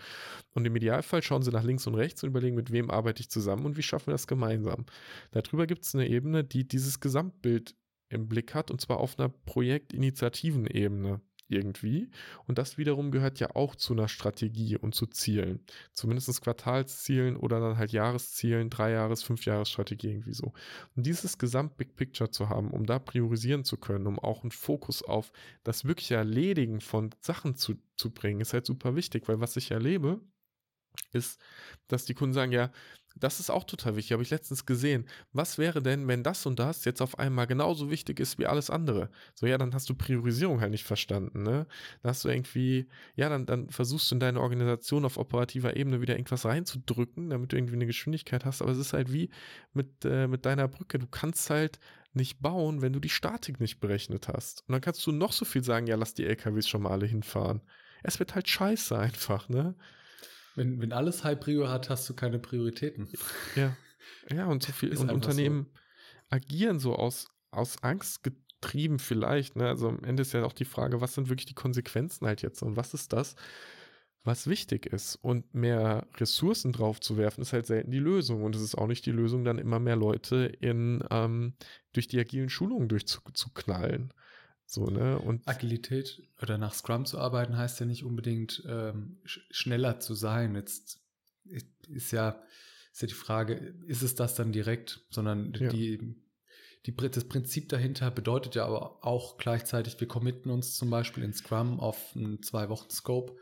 Und 0.54 0.66
im 0.66 0.76
Idealfall 0.76 1.22
schauen 1.22 1.44
sie 1.44 1.52
nach 1.52 1.64
links 1.64 1.86
und 1.86 1.96
rechts 1.96 2.24
und 2.24 2.30
überlegen, 2.30 2.56
mit 2.56 2.72
wem 2.72 2.90
arbeite 2.90 3.22
ich 3.22 3.30
zusammen 3.30 3.66
und 3.66 3.76
wie 3.76 3.84
schaffen 3.84 4.08
wir 4.08 4.14
das 4.14 4.28
gemeinsam. 4.28 4.86
Darüber 5.32 5.68
gibt 5.68 5.84
es 5.84 5.94
eine 5.94 6.08
Ebene, 6.08 6.46
die 6.46 6.66
dieses 6.66 7.02
Gesamtbild 7.02 7.76
im 8.08 8.30
Blick 8.30 8.54
hat 8.54 8.72
und 8.72 8.80
zwar 8.80 9.00
auf 9.00 9.20
einer 9.20 9.30
Projektinitiativen-Ebene 9.30 11.20
irgendwie. 11.48 12.10
Und 12.48 12.58
das 12.58 12.78
wiederum 12.78 13.12
gehört 13.12 13.40
ja 13.40 13.56
auch 13.56 13.76
zu 13.76 13.94
einer 13.94 14.08
Strategie 14.08 14.78
und 14.78 14.96
zu 14.96 15.06
Zielen. 15.08 15.60
Zumindest 15.94 16.42
Quartalszielen 16.42 17.38
oder 17.38 17.60
dann 17.60 17.78
halt 17.78 17.92
Jahreszielen, 17.92 18.70
Drei-Jahres-, 18.70 19.24
Fünf-Jahres-Strategie 19.24 20.10
irgendwie 20.10 20.34
so. 20.34 20.54
Und 20.96 21.06
dieses 21.06 21.38
Gesamt-Big 21.38 21.96
Picture 21.96 22.30
zu 22.30 22.50
haben, 22.50 22.72
um 22.72 22.86
da 22.86 23.00
priorisieren 23.00 23.64
zu 23.64 23.78
können, 23.78 24.08
um 24.08 24.20
auch 24.20 24.44
einen 24.44 24.52
Fokus 24.52 25.04
auf 25.04 25.32
das 25.64 25.86
wirkliche 25.86 26.16
Erledigen 26.16 26.82
von 26.82 27.12
Sachen 27.22 27.56
zu, 27.56 27.76
zu 27.96 28.12
bringen, 28.12 28.42
ist 28.42 28.54
halt 28.54 28.66
super 28.66 28.96
wichtig, 28.96 29.28
weil 29.28 29.40
was 29.40 29.56
ich 29.58 29.72
erlebe, 29.72 30.22
ist, 31.12 31.40
dass 31.88 32.06
die 32.06 32.14
Kunden 32.14 32.34
sagen, 32.34 32.52
ja, 32.52 32.72
Das 33.18 33.40
ist 33.40 33.50
auch 33.50 33.64
total 33.64 33.96
wichtig, 33.96 34.12
habe 34.12 34.24
ich 34.24 34.30
letztens 34.30 34.66
gesehen. 34.66 35.08
Was 35.32 35.58
wäre 35.58 35.82
denn, 35.82 36.08
wenn 36.08 36.22
das 36.22 36.46
und 36.46 36.60
das 36.60 36.84
jetzt 36.84 37.02
auf 37.02 37.18
einmal 37.18 37.48
genauso 37.48 37.90
wichtig 37.90 38.20
ist 38.20 38.38
wie 38.38 38.46
alles 38.46 38.70
andere? 38.70 39.10
So, 39.36 39.46
ja, 39.48 39.58
dann 39.58 39.74
hast 39.74 39.90
du 39.90 39.96
Priorisierung 39.96 40.60
halt 40.60 40.72
nicht 40.72 40.84
verstanden, 40.84 41.44
ne? 41.44 41.66
Da 42.04 42.10
hast 42.10 42.26
du 42.26 42.30
irgendwie, 42.30 42.90
ja, 43.16 43.30
dann, 43.30 43.46
dann 43.46 43.70
versuchst 43.70 44.12
du 44.12 44.16
in 44.16 44.20
deine 44.20 44.42
Organisation 44.42 45.06
auf 45.06 45.18
operativer 45.18 45.78
Ebene 45.78 46.02
wieder 46.02 46.16
irgendwas 46.16 46.46
reinzudrücken, 46.46 47.30
damit 47.30 47.54
du 47.54 47.56
irgendwie 47.56 47.76
eine 47.76 47.86
Geschwindigkeit 47.86 48.44
hast, 48.44 48.62
aber 48.62 48.72
es 48.72 48.78
ist 48.78 48.92
halt 48.94 49.14
wie 49.14 49.30
mit, 49.74 50.04
äh, 50.04 50.28
mit 50.28 50.46
deiner 50.46 50.68
Brücke. 50.68 51.00
Du 51.00 51.08
kannst 51.08 51.50
halt 51.50 51.80
nicht 52.14 52.42
bauen, 52.42 52.82
wenn 52.82 52.94
du 52.94 53.00
die 53.00 53.10
Statik 53.10 53.60
nicht 53.60 53.80
berechnet 53.80 54.28
hast. 54.28 54.62
Und 54.68 54.74
dann 54.74 54.82
kannst 54.82 55.06
du 55.08 55.12
noch 55.12 55.32
so 55.32 55.46
viel 55.46 55.64
sagen, 55.64 55.88
ja, 55.88 55.96
lass 55.96 56.14
die 56.14 56.26
LKWs 56.26 56.68
schon 56.68 56.82
mal 56.84 56.92
alle 56.92 57.06
hinfahren. 57.06 57.62
Es 58.04 58.20
wird 58.20 58.36
halt 58.36 58.48
scheiße 58.48 58.98
einfach, 58.98 59.50
ne? 59.50 59.76
Wenn, 60.56 60.82
wenn 60.82 60.94
alles 60.94 61.24
High 61.24 61.40
Prio 61.40 61.68
hat, 61.70 61.90
hast 61.90 62.10
du 62.10 62.14
keine 62.14 62.40
Prioritäten. 62.40 63.08
Ja. 63.56 63.76
Ja, 64.30 64.46
und 64.48 64.64
so 64.64 64.72
viel, 64.74 64.96
und 64.98 65.12
Unternehmen 65.12 65.68
so. 65.74 65.80
agieren 66.30 66.80
so 66.80 66.96
aus, 66.96 67.28
aus 67.52 67.82
Angst 67.84 68.24
getrieben 68.24 69.00
vielleicht, 69.00 69.56
ne? 69.56 69.68
Also 69.68 69.90
am 69.90 70.04
Ende 70.04 70.22
ist 70.22 70.34
ja 70.34 70.44
auch 70.44 70.54
die 70.54 70.66
Frage, 70.66 71.02
was 71.02 71.14
sind 71.14 71.30
wirklich 71.30 71.46
die 71.46 71.54
Konsequenzen 71.54 72.26
halt 72.26 72.42
jetzt 72.42 72.62
und 72.62 72.76
was 72.76 72.94
ist 72.94 73.14
das, 73.14 73.36
was 74.24 74.48
wichtig 74.48 74.88
ist. 74.88 75.18
Und 75.18 75.54
mehr 75.54 76.08
Ressourcen 76.18 76.74
drauf 76.74 77.00
zu 77.00 77.18
werfen, 77.18 77.42
ist 77.42 77.54
halt 77.54 77.68
selten 77.68 77.92
die 77.92 78.00
Lösung. 78.00 78.44
Und 78.44 78.56
es 78.56 78.62
ist 78.62 78.76
auch 78.76 78.88
nicht 78.88 79.06
die 79.06 79.12
Lösung, 79.12 79.44
dann 79.44 79.60
immer 79.60 79.80
mehr 79.80 79.96
Leute 79.96 80.52
in, 80.60 81.04
ähm, 81.12 81.54
durch 81.94 82.08
die 82.08 82.20
agilen 82.20 82.50
Schulungen 82.50 82.90
durchzuknallen. 82.90 84.14
So, 84.66 84.86
ne? 84.88 85.20
Und 85.20 85.48
Agilität 85.48 86.22
oder 86.42 86.58
nach 86.58 86.74
Scrum 86.74 87.06
zu 87.06 87.20
arbeiten 87.20 87.58
heißt 87.58 87.80
ja 87.80 87.86
nicht 87.86 88.04
unbedingt 88.04 88.64
ähm, 88.68 89.20
sch 89.24 89.42
schneller 89.52 90.00
zu 90.00 90.16
sein. 90.16 90.56
Jetzt 90.56 91.02
ist 91.88 92.12
ja, 92.12 92.42
ist 92.92 93.02
ja 93.02 93.08
die 93.08 93.14
Frage, 93.14 93.54
ist 93.88 94.02
es 94.02 94.16
das 94.16 94.36
dann 94.36 94.52
direkt, 94.52 95.06
sondern 95.10 95.54
ja. 95.54 95.70
die, 95.70 96.16
die, 96.86 96.96
das 96.96 97.26
Prinzip 97.26 97.70
dahinter 97.70 98.10
bedeutet 98.12 98.56
ja 98.56 98.66
aber 98.66 99.06
auch 99.06 99.38
gleichzeitig, 99.38 100.00
wir 100.00 100.08
committen 100.08 100.50
uns 100.50 100.76
zum 100.76 100.90
Beispiel 100.90 101.24
in 101.24 101.34
Scrum 101.34 101.80
auf 101.80 102.16
einen 102.16 102.42
zwei 102.42 102.70
Wochen 102.70 102.90
Scope 102.90 103.36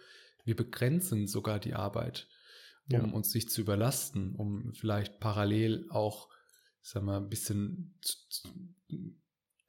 wir 0.45 0.55
begrenzen 0.55 1.27
sogar 1.27 1.59
die 1.59 1.73
Arbeit, 1.73 2.27
um 2.91 2.97
ja. 2.97 3.03
uns 3.03 3.33
nicht 3.33 3.49
zu 3.49 3.61
überlasten, 3.61 4.35
um 4.35 4.73
vielleicht 4.73 5.19
parallel 5.19 5.87
auch, 5.89 6.29
sag 6.81 7.03
mal, 7.03 7.17
ein 7.17 7.29
bisschen 7.29 7.97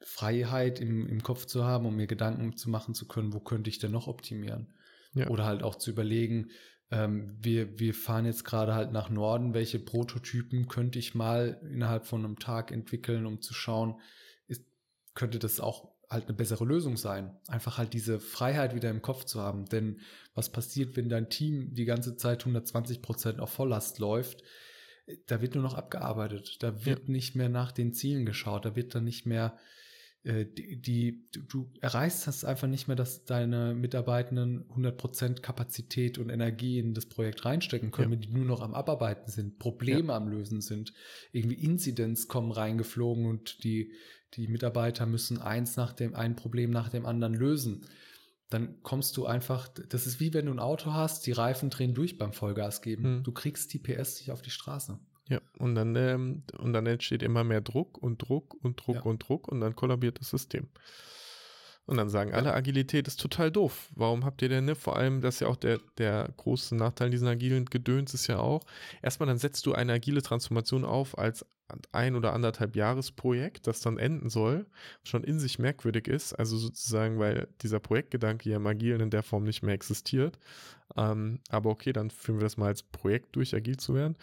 Freiheit 0.04 0.80
im, 0.80 1.08
im 1.08 1.22
Kopf 1.22 1.46
zu 1.46 1.64
haben, 1.64 1.86
um 1.86 1.96
mir 1.96 2.06
Gedanken 2.06 2.56
zu 2.56 2.70
machen 2.70 2.94
zu 2.94 3.08
können, 3.08 3.32
wo 3.32 3.40
könnte 3.40 3.70
ich 3.70 3.78
denn 3.78 3.90
noch 3.90 4.06
optimieren? 4.06 4.74
Ja. 5.14 5.28
Oder 5.28 5.44
halt 5.44 5.62
auch 5.62 5.76
zu 5.76 5.90
überlegen, 5.90 6.50
ähm, 6.90 7.36
wir, 7.40 7.78
wir 7.78 7.94
fahren 7.94 8.26
jetzt 8.26 8.44
gerade 8.44 8.74
halt 8.74 8.92
nach 8.92 9.08
Norden, 9.08 9.54
welche 9.54 9.78
Prototypen 9.78 10.68
könnte 10.68 10.98
ich 10.98 11.14
mal 11.14 11.60
innerhalb 11.72 12.06
von 12.06 12.24
einem 12.24 12.38
Tag 12.38 12.70
entwickeln, 12.70 13.26
um 13.26 13.40
zu 13.40 13.54
schauen, 13.54 14.00
ist, 14.46 14.64
könnte 15.14 15.38
das 15.38 15.60
auch 15.60 15.94
halt 16.10 16.28
eine 16.28 16.36
bessere 16.36 16.64
Lösung 16.64 16.96
sein. 16.96 17.36
Einfach 17.48 17.78
halt 17.78 17.94
diese 17.94 18.20
Freiheit 18.20 18.74
wieder 18.74 18.90
im 18.90 19.02
Kopf 19.02 19.24
zu 19.24 19.40
haben. 19.40 19.64
Denn 19.66 20.00
was 20.34 20.52
passiert, 20.52 20.96
wenn 20.96 21.08
dein 21.08 21.30
Team 21.30 21.72
die 21.72 21.86
ganze 21.86 22.16
Zeit 22.16 22.40
120 22.40 23.00
Prozent 23.00 23.40
auf 23.40 23.50
Volllast 23.50 23.98
läuft? 23.98 24.42
Da 25.26 25.40
wird 25.40 25.54
nur 25.54 25.64
noch 25.64 25.74
abgearbeitet. 25.74 26.62
Da 26.62 26.84
wird 26.84 27.08
ja. 27.08 27.12
nicht 27.12 27.34
mehr 27.34 27.48
nach 27.48 27.72
den 27.72 27.94
Zielen 27.94 28.26
geschaut. 28.26 28.64
Da 28.64 28.76
wird 28.76 28.94
dann 28.94 29.04
nicht 29.04 29.26
mehr 29.26 29.58
die, 30.24 30.80
die 30.80 31.28
du, 31.32 31.42
du, 31.42 31.70
erreichst 31.80 32.26
das 32.26 32.44
einfach 32.44 32.66
nicht 32.66 32.88
mehr, 32.88 32.96
dass 32.96 33.24
deine 33.24 33.74
Mitarbeitenden 33.74 34.64
100% 34.74 35.40
Kapazität 35.40 36.18
und 36.18 36.30
Energie 36.30 36.78
in 36.78 36.94
das 36.94 37.06
Projekt 37.06 37.44
reinstecken 37.44 37.90
können, 37.90 38.12
ja. 38.12 38.18
wenn 38.18 38.22
die 38.22 38.32
nur 38.32 38.46
noch 38.46 38.62
am 38.62 38.72
Abarbeiten 38.72 39.30
sind, 39.30 39.58
Probleme 39.58 40.08
ja. 40.08 40.16
am 40.16 40.28
Lösen 40.28 40.62
sind, 40.62 40.94
irgendwie 41.32 41.62
Inzidenz 41.62 42.26
kommen 42.26 42.52
reingeflogen 42.52 43.26
und 43.26 43.62
die 43.64 43.92
die 44.36 44.48
Mitarbeiter 44.48 45.06
müssen 45.06 45.40
eins 45.40 45.76
nach 45.76 45.92
dem, 45.92 46.14
ein 46.14 46.36
Problem 46.36 46.70
nach 46.70 46.88
dem 46.88 47.06
anderen 47.06 47.34
lösen. 47.34 47.86
Dann 48.50 48.82
kommst 48.82 49.16
du 49.16 49.26
einfach, 49.26 49.68
das 49.68 50.06
ist 50.06 50.20
wie 50.20 50.34
wenn 50.34 50.46
du 50.46 50.52
ein 50.52 50.58
Auto 50.58 50.92
hast, 50.92 51.26
die 51.26 51.32
Reifen 51.32 51.70
drehen 51.70 51.94
durch 51.94 52.18
beim 52.18 52.32
Vollgas 52.32 52.82
geben. 52.82 53.04
Hm. 53.04 53.22
Du 53.22 53.32
kriegst 53.32 53.72
die 53.72 53.78
PS 53.78 54.20
nicht 54.20 54.30
auf 54.30 54.42
die 54.42 54.50
Straße. 54.50 54.98
Ja, 55.28 55.40
und 55.58 55.74
dann, 55.74 55.96
ähm, 55.96 56.42
und 56.58 56.72
dann 56.74 56.86
entsteht 56.86 57.22
immer 57.22 57.44
mehr 57.44 57.62
Druck 57.62 57.96
und 57.98 58.18
Druck 58.18 58.54
und 58.62 58.76
Druck 58.76 58.96
ja. 58.96 59.02
und 59.02 59.26
Druck 59.26 59.48
und 59.48 59.60
dann 59.60 59.74
kollabiert 59.74 60.20
das 60.20 60.30
System. 60.30 60.68
Und 61.86 61.98
dann 61.98 62.08
sagen 62.08 62.32
alle, 62.32 62.54
Agilität 62.54 63.06
ist 63.08 63.20
total 63.20 63.50
doof. 63.50 63.90
Warum 63.94 64.24
habt 64.24 64.40
ihr 64.40 64.48
denn, 64.48 64.64
ne? 64.64 64.74
Vor 64.74 64.96
allem, 64.96 65.20
das 65.20 65.36
ist 65.36 65.40
ja 65.40 65.48
auch 65.48 65.56
der, 65.56 65.80
der 65.98 66.30
große 66.36 66.74
Nachteil 66.74 67.10
diesen 67.10 67.28
agilen 67.28 67.66
Gedöns 67.66 68.14
ist 68.14 68.26
ja 68.26 68.38
auch, 68.38 68.64
erstmal 69.02 69.26
dann 69.26 69.38
setzt 69.38 69.66
du 69.66 69.74
eine 69.74 69.92
agile 69.92 70.22
Transformation 70.22 70.84
auf 70.84 71.18
als 71.18 71.44
ein 71.92 72.14
oder 72.14 72.32
anderthalb 72.32 72.76
Jahresprojekt, 72.76 73.66
das 73.66 73.80
dann 73.80 73.98
enden 73.98 74.28
soll, 74.28 74.66
schon 75.02 75.24
in 75.24 75.38
sich 75.38 75.58
merkwürdig 75.58 76.08
ist, 76.08 76.34
also 76.34 76.56
sozusagen, 76.56 77.18
weil 77.18 77.48
dieser 77.62 77.80
Projektgedanke 77.80 78.50
ja 78.50 78.56
im 78.56 78.66
Agilen 78.66 79.00
in 79.00 79.10
der 79.10 79.22
Form 79.22 79.44
nicht 79.44 79.62
mehr 79.62 79.74
existiert. 79.74 80.38
Ähm, 80.96 81.40
aber 81.48 81.70
okay, 81.70 81.92
dann 81.92 82.10
führen 82.10 82.38
wir 82.38 82.44
das 82.44 82.56
mal 82.56 82.66
als 82.66 82.82
Projekt 82.82 83.34
durch, 83.36 83.54
agil 83.54 83.76
zu 83.76 83.94
werden, 83.94 84.16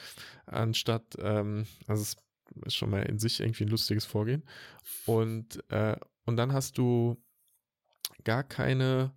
anstatt, 0.46 1.04
ähm, 1.20 1.66
also 1.88 2.04
es 2.04 2.18
ist 2.66 2.76
schon 2.76 2.90
mal 2.90 3.04
in 3.04 3.20
sich 3.20 3.40
irgendwie 3.40 3.66
ein 3.66 3.70
lustiges 3.70 4.06
Vorgehen. 4.06 4.44
Und, 5.06 5.64
äh, 5.72 5.96
und 6.26 6.38
dann 6.38 6.54
hast 6.54 6.78
du 6.78 7.18
gar 8.24 8.44
keine, 8.44 9.14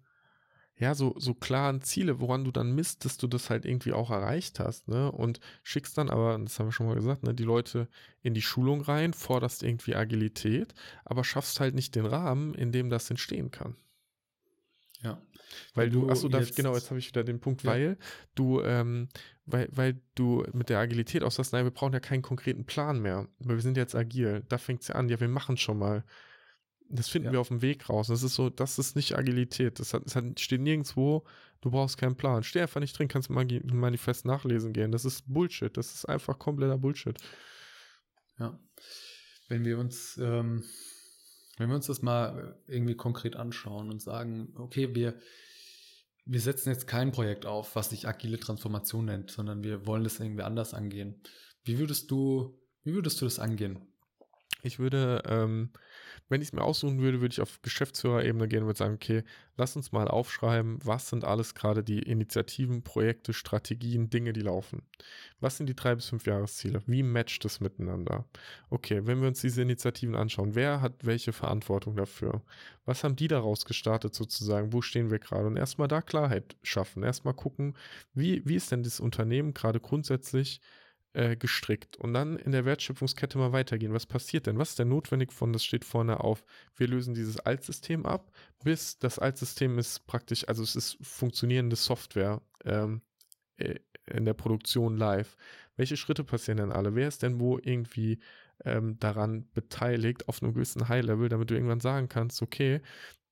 ja, 0.77 0.95
so, 0.95 1.15
so 1.19 1.35
klaren 1.35 1.83
Ziele, 1.83 2.21
woran 2.21 2.45
du 2.45 2.51
dann 2.51 2.75
misst, 2.75 3.05
dass 3.05 3.17
du 3.17 3.29
das 3.29 3.49
halt 3.49 3.65
irgendwie 3.65 3.93
auch 3.93 4.11
erreicht 4.11 4.59
hast, 4.59 4.89
ne? 4.89 5.11
Und 5.13 5.39
schickst 5.63 5.97
dann 5.97 6.11
aber, 6.11 6.37
das 6.39 6.59
haben 6.59 6.67
wir 6.67 6.73
schon 6.73 6.87
mal 6.87 6.97
gesagt, 6.97 7.23
ne, 7.23 7.33
die 7.33 7.45
Leute 7.45 7.89
in 8.23 8.35
die 8.35 8.43
Schulung 8.43 8.81
rein, 8.81 9.13
forderst 9.13 9.63
irgendwie 9.63 9.95
Agilität, 9.95 10.75
aber 11.05 11.23
schaffst 11.23 11.61
halt 11.61 11.75
nicht 11.75 11.95
den 11.95 12.07
Rahmen, 12.07 12.55
in 12.55 12.73
dem 12.73 12.91
das 12.91 13.09
entstehen 13.09 13.53
kann. 13.53 13.77
Ja. 15.03 15.21
Weil 15.75 15.91
du, 15.91 16.09
achso, 16.09 16.29
darf 16.29 16.43
ich, 16.43 16.57
genau, 16.57 16.75
jetzt 16.75 16.91
habe 16.91 16.99
ich 16.99 17.09
wieder 17.09 17.23
den 17.23 17.39
Punkt, 17.39 17.63
ja. 17.63 17.71
weil 17.71 17.99
du, 18.35 18.61
ähm, 18.63 19.09
weil, 19.47 19.69
weil 19.71 20.01
du 20.17 20.45
mit 20.53 20.71
der 20.71 20.81
Agilität 20.81 21.23
aus 21.23 21.37
das, 21.37 21.53
nein, 21.53 21.65
wir 21.65 21.71
brauchen 21.71 21.93
ja 21.93 22.01
keinen 22.01 22.23
konkreten 22.23 22.65
Plan 22.65 23.01
mehr, 23.01 23.29
weil 23.39 23.57
wir 23.57 23.63
sind 23.63 23.77
jetzt 23.77 23.95
agil. 23.95 24.43
Da 24.49 24.59
fängt 24.59 24.83
es 24.83 24.89
ja 24.89 24.97
an, 24.97 25.09
ja, 25.09 25.21
wir 25.21 25.29
machen 25.29 25.57
schon 25.57 25.79
mal 25.79 26.05
das 26.89 27.09
finden 27.09 27.27
ja. 27.27 27.33
wir 27.33 27.41
auf 27.41 27.49
dem 27.49 27.63
Weg 27.63 27.89
raus. 27.89 28.09
Das 28.09 28.23
ist 28.23 28.35
so, 28.35 28.51
das 28.51 28.79
ist 28.79 28.97
nicht 28.97 29.17
Agilität. 29.17 29.79
Das, 29.81 29.95
hat, 29.95 30.05
das 30.05 30.17
hat, 30.17 30.39
steht 30.39 30.61
nirgendwo, 30.61 31.25
du 31.61 31.71
brauchst 31.71 31.99
keinen 31.99 32.17
Plan. 32.17 32.43
Steh 32.43 32.61
einfach 32.61 32.81
nicht 32.81 32.99
drin, 32.99 33.09
kannst 33.09 33.31
mal 33.31 33.45
ein 33.45 33.63
Manifest 33.73 34.25
nachlesen 34.25 34.73
gehen. 34.73 34.93
Das 34.93 35.05
ist 35.05 35.25
Bullshit. 35.27 35.77
Das 35.77 35.95
ist 35.95 36.05
einfach 36.05 36.39
kompletter 36.39 36.79
Bullshit. 36.79 37.17
Ja. 38.39 38.59
Wenn 39.49 39.65
wir 39.65 39.79
uns, 39.79 40.19
ähm, 40.19 40.65
wenn 41.59 41.69
wir 41.69 41.77
uns 41.77 41.87
das 41.87 42.03
mal 42.03 42.59
irgendwie 42.67 42.97
konkret 42.97 43.37
anschauen 43.37 43.91
und 43.91 44.01
sagen, 44.01 44.53
okay, 44.57 44.95
wir, 44.95 45.19
wir 46.25 46.41
setzen 46.41 46.71
jetzt 46.71 46.87
kein 46.87 47.13
Projekt 47.13 47.47
auf, 47.47 47.77
was 47.77 47.91
sich 47.91 48.09
agile 48.09 48.39
Transformation 48.39 49.05
nennt, 49.05 49.31
sondern 49.31 49.63
wir 49.63 49.87
wollen 49.87 50.05
das 50.05 50.21
irgendwie 50.21 50.43
anders 50.43 50.75
angehen. 50.75 51.21
Wie 51.65 51.79
würdest 51.79 52.11
du, 52.11 52.59
wie 52.83 52.95
würdest 52.95 53.21
du 53.21 53.27
das 53.27 53.39
angehen? 53.39 53.87
Ich 54.63 54.79
würde 54.79 55.23
ähm, 55.27 55.71
wenn 56.29 56.41
ich 56.41 56.49
es 56.49 56.53
mir 56.53 56.63
aussuchen 56.63 57.01
würde, 57.01 57.21
würde 57.21 57.33
ich 57.33 57.41
auf 57.41 57.63
Geschäftsführerebene 57.63 58.49
gehen 58.49 58.61
und 58.61 58.67
würde 58.67 58.79
sagen, 58.79 58.95
okay, 58.95 59.23
lass 59.57 59.77
uns 59.77 59.93
mal 59.93 60.09
aufschreiben, 60.09 60.79
was 60.85 61.09
sind 61.09 61.25
alles 61.25 61.55
gerade 61.55 61.85
die 61.85 62.01
Initiativen, 62.01 62.83
Projekte, 62.83 63.33
Strategien, 63.33 64.11
Dinge, 64.11 64.33
die 64.33 64.41
laufen. 64.41 64.83
Was 65.41 65.57
sind 65.57 65.69
die 65.69 65.77
drei 65.77 65.95
bis 65.95 66.09
fünf 66.09 66.27
Jahresziele? 66.27 66.83
Wie 66.87 67.03
matcht 67.03 67.45
es 67.45 67.61
miteinander? 67.61 68.25
Okay, 68.71 69.07
wenn 69.07 69.21
wir 69.21 69.29
uns 69.29 69.41
diese 69.41 69.63
Initiativen 69.63 70.15
anschauen, 70.15 70.55
wer 70.55 70.81
hat 70.81 71.05
welche 71.05 71.33
Verantwortung 71.33 71.97
dafür? 71.97 72.43
Was 72.85 73.05
haben 73.05 73.17
die 73.17 73.29
daraus 73.29 73.65
gestartet 73.65 74.15
sozusagen? 74.15 74.73
Wo 74.73 74.83
stehen 74.83 75.11
wir 75.11 75.19
gerade? 75.19 75.47
Und 75.47 75.57
erstmal 75.57 75.89
da 75.89 76.03
Klarheit 76.03 76.57
schaffen. 76.63 77.03
Erstmal 77.03 77.35
gucken, 77.35 77.77
wie, 78.15 78.43
wie 78.45 78.57
ist 78.57 78.73
denn 78.73 78.83
das 78.83 79.01
Unternehmen 79.01 79.55
gerade 79.55 79.81
grundsätzlich 79.81 80.61
äh, 81.15 81.37
gestrickt 81.37 81.97
und 81.97 82.13
dann 82.13 82.37
in 82.37 82.53
der 82.53 82.65
Wertschöpfungskette 82.65 83.39
mal 83.39 83.53
weitergehen. 83.53 83.95
Was 83.95 84.07
passiert 84.07 84.47
denn? 84.47 84.59
Was 84.59 84.71
ist 84.71 84.79
denn 84.79 84.89
notwendig 84.89 85.33
von, 85.33 85.53
das 85.53 85.65
steht 85.65 85.85
vorne 85.85 86.21
auf, 86.21 86.45
wir 86.77 86.89
lösen 86.89 87.15
dieses 87.15 87.39
Altsystem 87.39 88.05
ab, 88.05 88.33
bis 88.63 88.99
das 88.99 89.19
Altsystem 89.19 89.79
ist 89.79 90.07
praktisch, 90.07 90.47
also 90.49 90.63
es 90.63 90.77
ist 90.77 90.99
funktionierende 91.01 91.77
Software 91.77 92.43
ähm, 92.65 93.01
äh, 93.57 93.77
in 94.07 94.25
der 94.25 94.35
Produktion 94.35 94.97
live. 94.97 95.37
Welche 95.77 95.97
Schritte 95.97 96.25
passieren 96.25 96.59
denn 96.59 96.73
alle? 96.73 96.95
Wer 96.95 97.09
ist 97.09 97.23
denn 97.23 97.41
wo 97.41 97.59
irgendwie 97.59 98.19
ähm, 98.65 98.99
daran 98.99 99.49
beteiligt 99.55 100.29
auf 100.29 100.43
einem 100.43 100.55
gewissen 100.55 100.89
High-Level, 100.89 101.29
damit 101.29 101.51
du 101.51 101.55
irgendwann 101.55 101.81
sagen 101.81 102.09
kannst, 102.09 102.43
okay, 102.43 102.81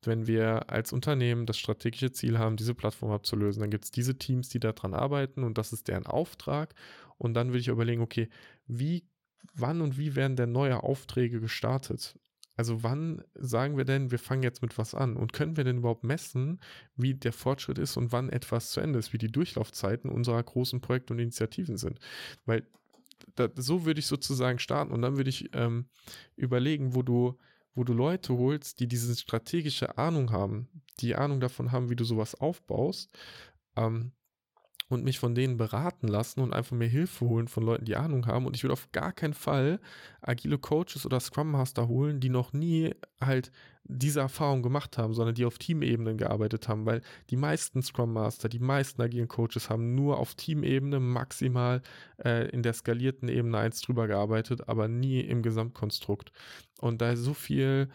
wenn 0.04 0.26
wir 0.26 0.68
als 0.70 0.92
Unternehmen 0.92 1.46
das 1.46 1.58
strategische 1.58 2.10
Ziel 2.10 2.38
haben, 2.38 2.56
diese 2.56 2.74
Plattform 2.74 3.12
abzulösen, 3.12 3.60
dann 3.60 3.70
gibt 3.70 3.84
es 3.84 3.90
diese 3.90 4.18
Teams, 4.18 4.48
die 4.48 4.60
daran 4.60 4.94
arbeiten 4.94 5.44
und 5.44 5.58
das 5.58 5.72
ist 5.72 5.88
deren 5.88 6.06
Auftrag. 6.06 6.74
Und 7.22 7.34
dann 7.34 7.50
würde 7.50 7.60
ich 7.60 7.68
überlegen, 7.68 8.02
okay, 8.02 8.28
wie, 8.66 9.06
wann 9.54 9.80
und 9.80 9.96
wie 9.96 10.16
werden 10.16 10.34
denn 10.34 10.50
neue 10.50 10.82
Aufträge 10.82 11.40
gestartet? 11.40 12.18
Also 12.56 12.82
wann 12.82 13.22
sagen 13.34 13.76
wir 13.76 13.84
denn, 13.84 14.10
wir 14.10 14.18
fangen 14.18 14.42
jetzt 14.42 14.60
mit 14.60 14.76
was 14.76 14.92
an? 14.92 15.16
Und 15.16 15.32
können 15.32 15.56
wir 15.56 15.62
denn 15.62 15.78
überhaupt 15.78 16.02
messen, 16.02 16.58
wie 16.96 17.14
der 17.14 17.32
Fortschritt 17.32 17.78
ist 17.78 17.96
und 17.96 18.10
wann 18.10 18.28
etwas 18.28 18.72
zu 18.72 18.80
Ende 18.80 18.98
ist, 18.98 19.12
wie 19.12 19.18
die 19.18 19.30
Durchlaufzeiten 19.30 20.10
unserer 20.10 20.42
großen 20.42 20.80
Projekte 20.80 21.12
und 21.12 21.20
Initiativen 21.20 21.76
sind? 21.76 22.00
Weil 22.44 22.66
da, 23.36 23.48
so 23.54 23.84
würde 23.84 24.00
ich 24.00 24.06
sozusagen 24.06 24.58
starten 24.58 24.92
und 24.92 25.00
dann 25.00 25.16
würde 25.16 25.30
ich 25.30 25.48
ähm, 25.54 25.86
überlegen, 26.34 26.96
wo 26.96 27.02
du, 27.02 27.38
wo 27.76 27.84
du 27.84 27.92
Leute 27.92 28.36
holst, 28.36 28.80
die 28.80 28.88
diese 28.88 29.14
strategische 29.14 29.96
Ahnung 29.96 30.32
haben, 30.32 30.68
die 30.98 31.14
Ahnung 31.14 31.38
davon 31.38 31.70
haben, 31.70 31.88
wie 31.88 31.96
du 31.96 32.02
sowas 32.02 32.34
aufbaust. 32.34 33.16
Ähm, 33.76 34.10
und 34.92 35.04
mich 35.04 35.18
von 35.18 35.34
denen 35.34 35.56
beraten 35.56 36.08
lassen 36.08 36.40
und 36.40 36.52
einfach 36.52 36.76
mehr 36.76 36.88
Hilfe 36.88 37.26
holen 37.26 37.48
von 37.48 37.64
Leuten, 37.64 37.84
die 37.84 37.96
Ahnung 37.96 38.26
haben. 38.26 38.46
Und 38.46 38.56
ich 38.56 38.62
würde 38.62 38.74
auf 38.74 38.92
gar 38.92 39.12
keinen 39.12 39.34
Fall 39.34 39.80
agile 40.20 40.58
Coaches 40.58 41.06
oder 41.06 41.20
Scrum 41.20 41.50
Master 41.50 41.88
holen, 41.88 42.20
die 42.20 42.28
noch 42.28 42.52
nie 42.52 42.94
halt 43.20 43.50
diese 43.84 44.20
Erfahrung 44.20 44.62
gemacht 44.62 44.96
haben, 44.98 45.12
sondern 45.12 45.34
die 45.34 45.44
auf 45.44 45.58
Teamebene 45.58 46.16
gearbeitet 46.16 46.68
haben, 46.68 46.86
weil 46.86 47.02
die 47.30 47.36
meisten 47.36 47.82
Scrum 47.82 48.12
Master, 48.12 48.48
die 48.48 48.60
meisten 48.60 49.02
agilen 49.02 49.28
Coaches 49.28 49.70
haben 49.70 49.94
nur 49.94 50.18
auf 50.18 50.34
Teamebene 50.34 51.00
maximal 51.00 51.82
äh, 52.24 52.48
in 52.50 52.62
der 52.62 52.74
skalierten 52.74 53.28
Ebene 53.28 53.58
eins 53.58 53.80
drüber 53.80 54.06
gearbeitet, 54.06 54.68
aber 54.68 54.88
nie 54.88 55.20
im 55.20 55.42
Gesamtkonstrukt. 55.42 56.32
Und 56.80 57.00
da 57.00 57.12
ist 57.12 57.20
so 57.20 57.34
viel 57.34 57.88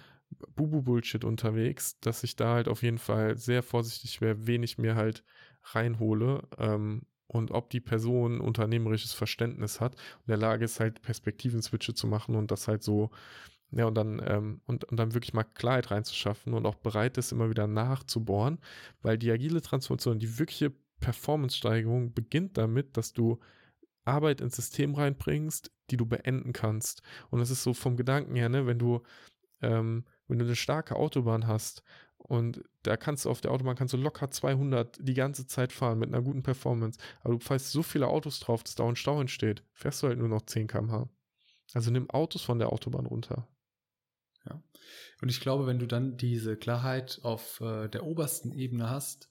Bubu-Bullshit 0.55 1.23
unterwegs, 1.23 1.99
dass 1.99 2.23
ich 2.23 2.35
da 2.35 2.55
halt 2.55 2.67
auf 2.67 2.83
jeden 2.83 2.97
Fall 2.97 3.37
sehr 3.37 3.63
vorsichtig 3.63 4.21
wäre, 4.21 4.47
wen 4.47 4.63
ich 4.63 4.77
mir 4.77 4.95
halt 4.95 5.23
reinhole 5.63 6.43
ähm, 6.57 7.03
und 7.27 7.51
ob 7.51 7.69
die 7.69 7.79
Person 7.79 8.39
unternehmerisches 8.39 9.13
Verständnis 9.13 9.81
hat 9.81 9.93
und 9.93 10.25
in 10.25 10.27
der 10.27 10.37
Lage 10.37 10.65
ist, 10.65 10.79
halt 10.79 11.01
Perspektiven-Switche 11.01 11.93
zu 11.93 12.07
machen 12.07 12.35
und 12.35 12.51
das 12.51 12.67
halt 12.67 12.83
so, 12.83 13.09
ja, 13.71 13.85
und 13.85 13.95
dann, 13.95 14.21
ähm, 14.25 14.61
und, 14.65 14.85
und 14.85 14.97
dann 14.97 15.13
wirklich 15.13 15.33
mal 15.33 15.43
Klarheit 15.43 15.91
reinzuschaffen 15.91 16.53
und 16.53 16.65
auch 16.65 16.75
bereit 16.75 17.17
ist, 17.17 17.31
immer 17.31 17.49
wieder 17.49 17.67
nachzubohren, 17.67 18.59
weil 19.01 19.17
die 19.17 19.31
agile 19.31 19.61
Transformation, 19.61 20.19
die 20.19 20.39
wirkliche 20.39 20.71
Performance-Steigerung 20.99 22.13
beginnt 22.13 22.57
damit, 22.57 22.97
dass 22.97 23.13
du 23.13 23.39
Arbeit 24.05 24.39
ins 24.41 24.55
System 24.55 24.95
reinbringst, 24.95 25.71
die 25.89 25.97
du 25.97 26.05
beenden 26.05 26.53
kannst. 26.53 27.01
Und 27.29 27.39
das 27.39 27.49
ist 27.51 27.63
so 27.63 27.73
vom 27.73 27.97
Gedanken 27.97 28.35
her, 28.35 28.49
ne, 28.49 28.65
wenn 28.65 28.79
du, 28.79 29.01
ähm, 29.61 30.05
wenn 30.27 30.39
du 30.39 30.45
eine 30.45 30.55
starke 30.55 30.95
Autobahn 30.95 31.47
hast 31.47 31.83
und 32.17 32.63
da 32.83 32.97
kannst 32.97 33.25
du 33.25 33.29
auf 33.29 33.41
der 33.41 33.51
Autobahn 33.51 33.75
kannst 33.75 33.93
du 33.93 33.97
locker 33.97 34.29
200 34.29 34.97
die 34.99 35.13
ganze 35.13 35.47
Zeit 35.47 35.71
fahren 35.71 35.99
mit 35.99 36.09
einer 36.09 36.21
guten 36.21 36.43
Performance. 36.43 36.99
Aber 37.21 37.33
du 37.33 37.39
fährst 37.39 37.71
so 37.71 37.83
viele 37.83 38.07
Autos 38.07 38.39
drauf, 38.39 38.63
dass 38.63 38.75
da 38.75 38.87
ein 38.87 38.95
Stau 38.95 39.21
entsteht. 39.21 39.63
Fährst 39.73 40.03
du 40.03 40.07
halt 40.07 40.19
nur 40.19 40.27
noch 40.27 40.41
10 40.41 40.67
km/h. 40.67 41.09
Also 41.73 41.91
nimm 41.91 42.09
Autos 42.09 42.41
von 42.41 42.59
der 42.59 42.71
Autobahn 42.71 43.05
runter. 43.05 43.47
Ja. 44.45 44.61
Und 45.21 45.29
ich 45.29 45.39
glaube, 45.41 45.67
wenn 45.67 45.79
du 45.79 45.85
dann 45.85 46.17
diese 46.17 46.57
Klarheit 46.57 47.19
auf 47.23 47.61
äh, 47.61 47.87
der 47.87 48.05
obersten 48.05 48.51
Ebene 48.51 48.89
hast, 48.89 49.29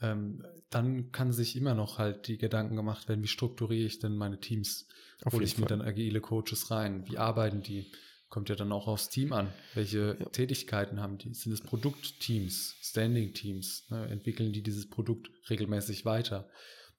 ähm, 0.00 0.44
dann 0.70 1.12
kann 1.12 1.32
sich 1.32 1.56
immer 1.56 1.74
noch 1.74 1.98
halt 1.98 2.28
die 2.28 2.38
Gedanken 2.38 2.76
gemacht 2.76 3.08
werden, 3.08 3.22
wie 3.22 3.28
strukturiere 3.28 3.86
ich 3.86 3.98
denn 3.98 4.16
meine 4.16 4.40
Teams? 4.40 4.88
Hole 5.32 5.44
ich 5.44 5.58
mir 5.58 5.66
dann 5.66 5.80
agile 5.80 6.20
Coaches 6.20 6.70
rein? 6.70 7.06
Wie 7.08 7.18
arbeiten 7.18 7.62
die? 7.62 7.90
Kommt 8.28 8.48
ja 8.48 8.56
dann 8.56 8.72
auch 8.72 8.88
aufs 8.88 9.08
Team 9.08 9.32
an. 9.32 9.52
Welche 9.74 10.16
ja. 10.18 10.26
Tätigkeiten 10.26 11.00
haben 11.00 11.16
die? 11.18 11.32
Sind 11.32 11.52
es 11.52 11.60
Produktteams, 11.60 12.76
Standing-Teams? 12.80 13.86
Ne? 13.90 14.08
Entwickeln 14.08 14.52
die 14.52 14.62
dieses 14.62 14.88
Produkt 14.88 15.30
regelmäßig 15.48 16.04
weiter? 16.04 16.50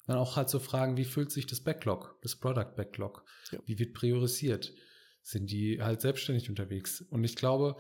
Dann 0.05 0.17
auch 0.17 0.37
halt 0.37 0.49
so 0.49 0.59
Fragen, 0.59 0.95
wie 0.95 1.03
füllt 1.03 1.31
sich 1.31 1.45
das 1.45 1.59
Backlog, 1.59 2.17
das 2.21 2.37
Product 2.37 2.75
Backlog? 2.77 3.25
Ja. 3.51 3.59
Wie 3.65 3.77
wird 3.77 3.93
priorisiert? 3.93 4.73
Sind 5.21 5.51
die 5.51 5.81
halt 5.81 5.99
selbstständig 5.99 6.49
unterwegs? 6.49 7.01
Und 7.01 7.25
ich 7.25 7.35
glaube, 7.35 7.75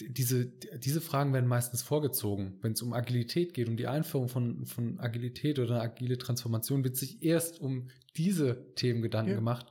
diese, 0.00 0.46
diese 0.46 1.00
Fragen 1.00 1.32
werden 1.32 1.46
meistens 1.46 1.82
vorgezogen. 1.82 2.58
Wenn 2.62 2.72
es 2.72 2.82
um 2.82 2.92
Agilität 2.92 3.54
geht, 3.54 3.68
um 3.68 3.76
die 3.76 3.86
Einführung 3.86 4.28
von, 4.28 4.66
von 4.66 4.98
Agilität 4.98 5.60
oder 5.60 5.80
agile 5.80 6.18
Transformation, 6.18 6.82
wird 6.82 6.96
sich 6.96 7.22
erst 7.22 7.60
um 7.60 7.90
diese 8.16 8.74
Themen 8.74 9.02
Gedanken 9.02 9.30
ja. 9.30 9.36
gemacht 9.36 9.66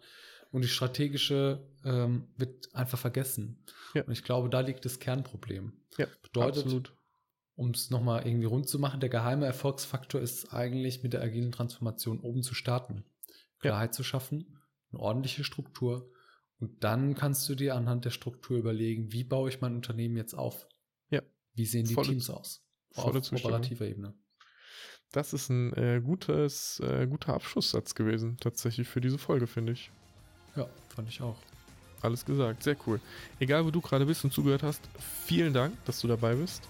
und 0.52 0.64
die 0.64 0.70
strategische 0.70 1.68
ähm, 1.84 2.28
wird 2.38 2.74
einfach 2.74 2.98
vergessen. 2.98 3.64
Ja. 3.94 4.04
Und 4.04 4.12
ich 4.12 4.24
glaube, 4.24 4.50
da 4.50 4.62
liegt 4.62 4.86
das 4.86 5.00
Kernproblem. 5.00 5.74
Ja, 5.98 6.08
Bedeutet, 6.22 6.94
um 7.56 7.72
es 7.72 7.90
nochmal 7.90 8.26
irgendwie 8.26 8.46
rund 8.46 8.68
zu 8.68 8.80
machen, 8.80 9.00
der 9.00 9.10
geheime 9.10 9.46
Erfolgsfaktor 9.46 10.22
ist 10.22 10.54
eigentlich 10.54 11.04
mit 11.04 11.14
der 11.14 11.22
agilen 11.22 11.52
Transformation 11.52 12.20
oben 12.20 12.42
zu 12.42 12.56
starten. 12.56 13.04
Klarheit 13.60 13.90
ja. 13.90 13.92
zu 13.94 14.04
schaffen, 14.04 14.60
eine 14.92 15.02
ordentliche 15.02 15.44
Struktur 15.44 16.10
und 16.60 16.84
dann 16.84 17.16
kannst 17.16 17.48
du 17.48 17.56
dir 17.56 17.76
anhand 17.76 18.06
der 18.06 18.12
Struktur 18.12 18.58
überlegen, 18.58 19.12
wie 19.12 19.24
baue 19.24 19.50
ich 19.50 19.62
mein 19.62 19.76
Unternehmen 19.76 20.18
jetzt 20.18 20.34
auf? 20.34 20.68
Ja. 21.10 21.22
Wie 21.54 21.66
sehen 21.66 21.86
die 21.86 21.94
volle, 21.94 22.10
Teams 22.10 22.30
aus? 22.30 22.66
Auf 22.96 23.16
operativer 23.32 23.86
Ebene. 23.86 24.14
Das 25.12 25.34
ist 25.34 25.50
ein 25.50 25.74
äh, 25.74 26.02
gutes, 26.04 26.82
äh, 26.82 27.08
guter 27.08 27.34
Abschlusssatz 27.34 27.96
gewesen, 27.96 28.38
tatsächlich 28.38 28.88
für 28.88 29.02
diese 29.02 29.18
Folge, 29.18 29.48
finde 29.48 29.74
ich. 29.74 29.92
Ja, 30.56 30.66
fand 30.96 31.10
ich 31.10 31.22
auch. 31.22 31.36
Alles 32.02 32.26
gesagt, 32.26 32.64
sehr 32.64 32.78
cool. 32.88 33.00
Egal, 33.40 33.66
wo 33.66 33.72
du 33.72 33.82
gerade 33.82 34.06
bist 34.06 34.24
und 34.24 34.32
zugehört 34.32 34.64
hast, 34.64 34.82
vielen 35.26 35.54
Dank, 35.54 35.74
dass 35.86 36.00
du 36.00 36.08
dabei 36.08 36.36
bist. 36.36 36.64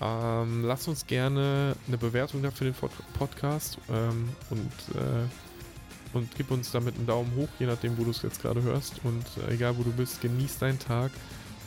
Ähm, 0.00 0.64
lass 0.64 0.88
uns 0.88 1.06
gerne 1.06 1.76
eine 1.86 1.98
Bewertung 1.98 2.42
da 2.42 2.50
für 2.50 2.64
den 2.64 2.74
Podcast 3.18 3.78
ähm, 3.90 4.30
und, 4.50 4.96
äh, 4.96 6.16
und 6.16 6.34
gib 6.36 6.50
uns 6.50 6.70
damit 6.72 6.96
einen 6.96 7.06
Daumen 7.06 7.34
hoch, 7.36 7.48
je 7.58 7.66
nachdem, 7.66 7.96
wo 7.98 8.04
du 8.04 8.10
es 8.10 8.22
jetzt 8.22 8.42
gerade 8.42 8.62
hörst. 8.62 9.00
Und 9.04 9.24
äh, 9.46 9.54
egal, 9.54 9.76
wo 9.78 9.82
du 9.82 9.92
bist, 9.92 10.20
genieß 10.20 10.58
deinen 10.58 10.78
Tag 10.78 11.12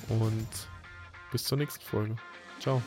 und 0.09 0.47
bis 1.31 1.43
zur 1.43 1.57
nächsten 1.57 1.83
Folge. 1.83 2.15
Ciao. 2.59 2.81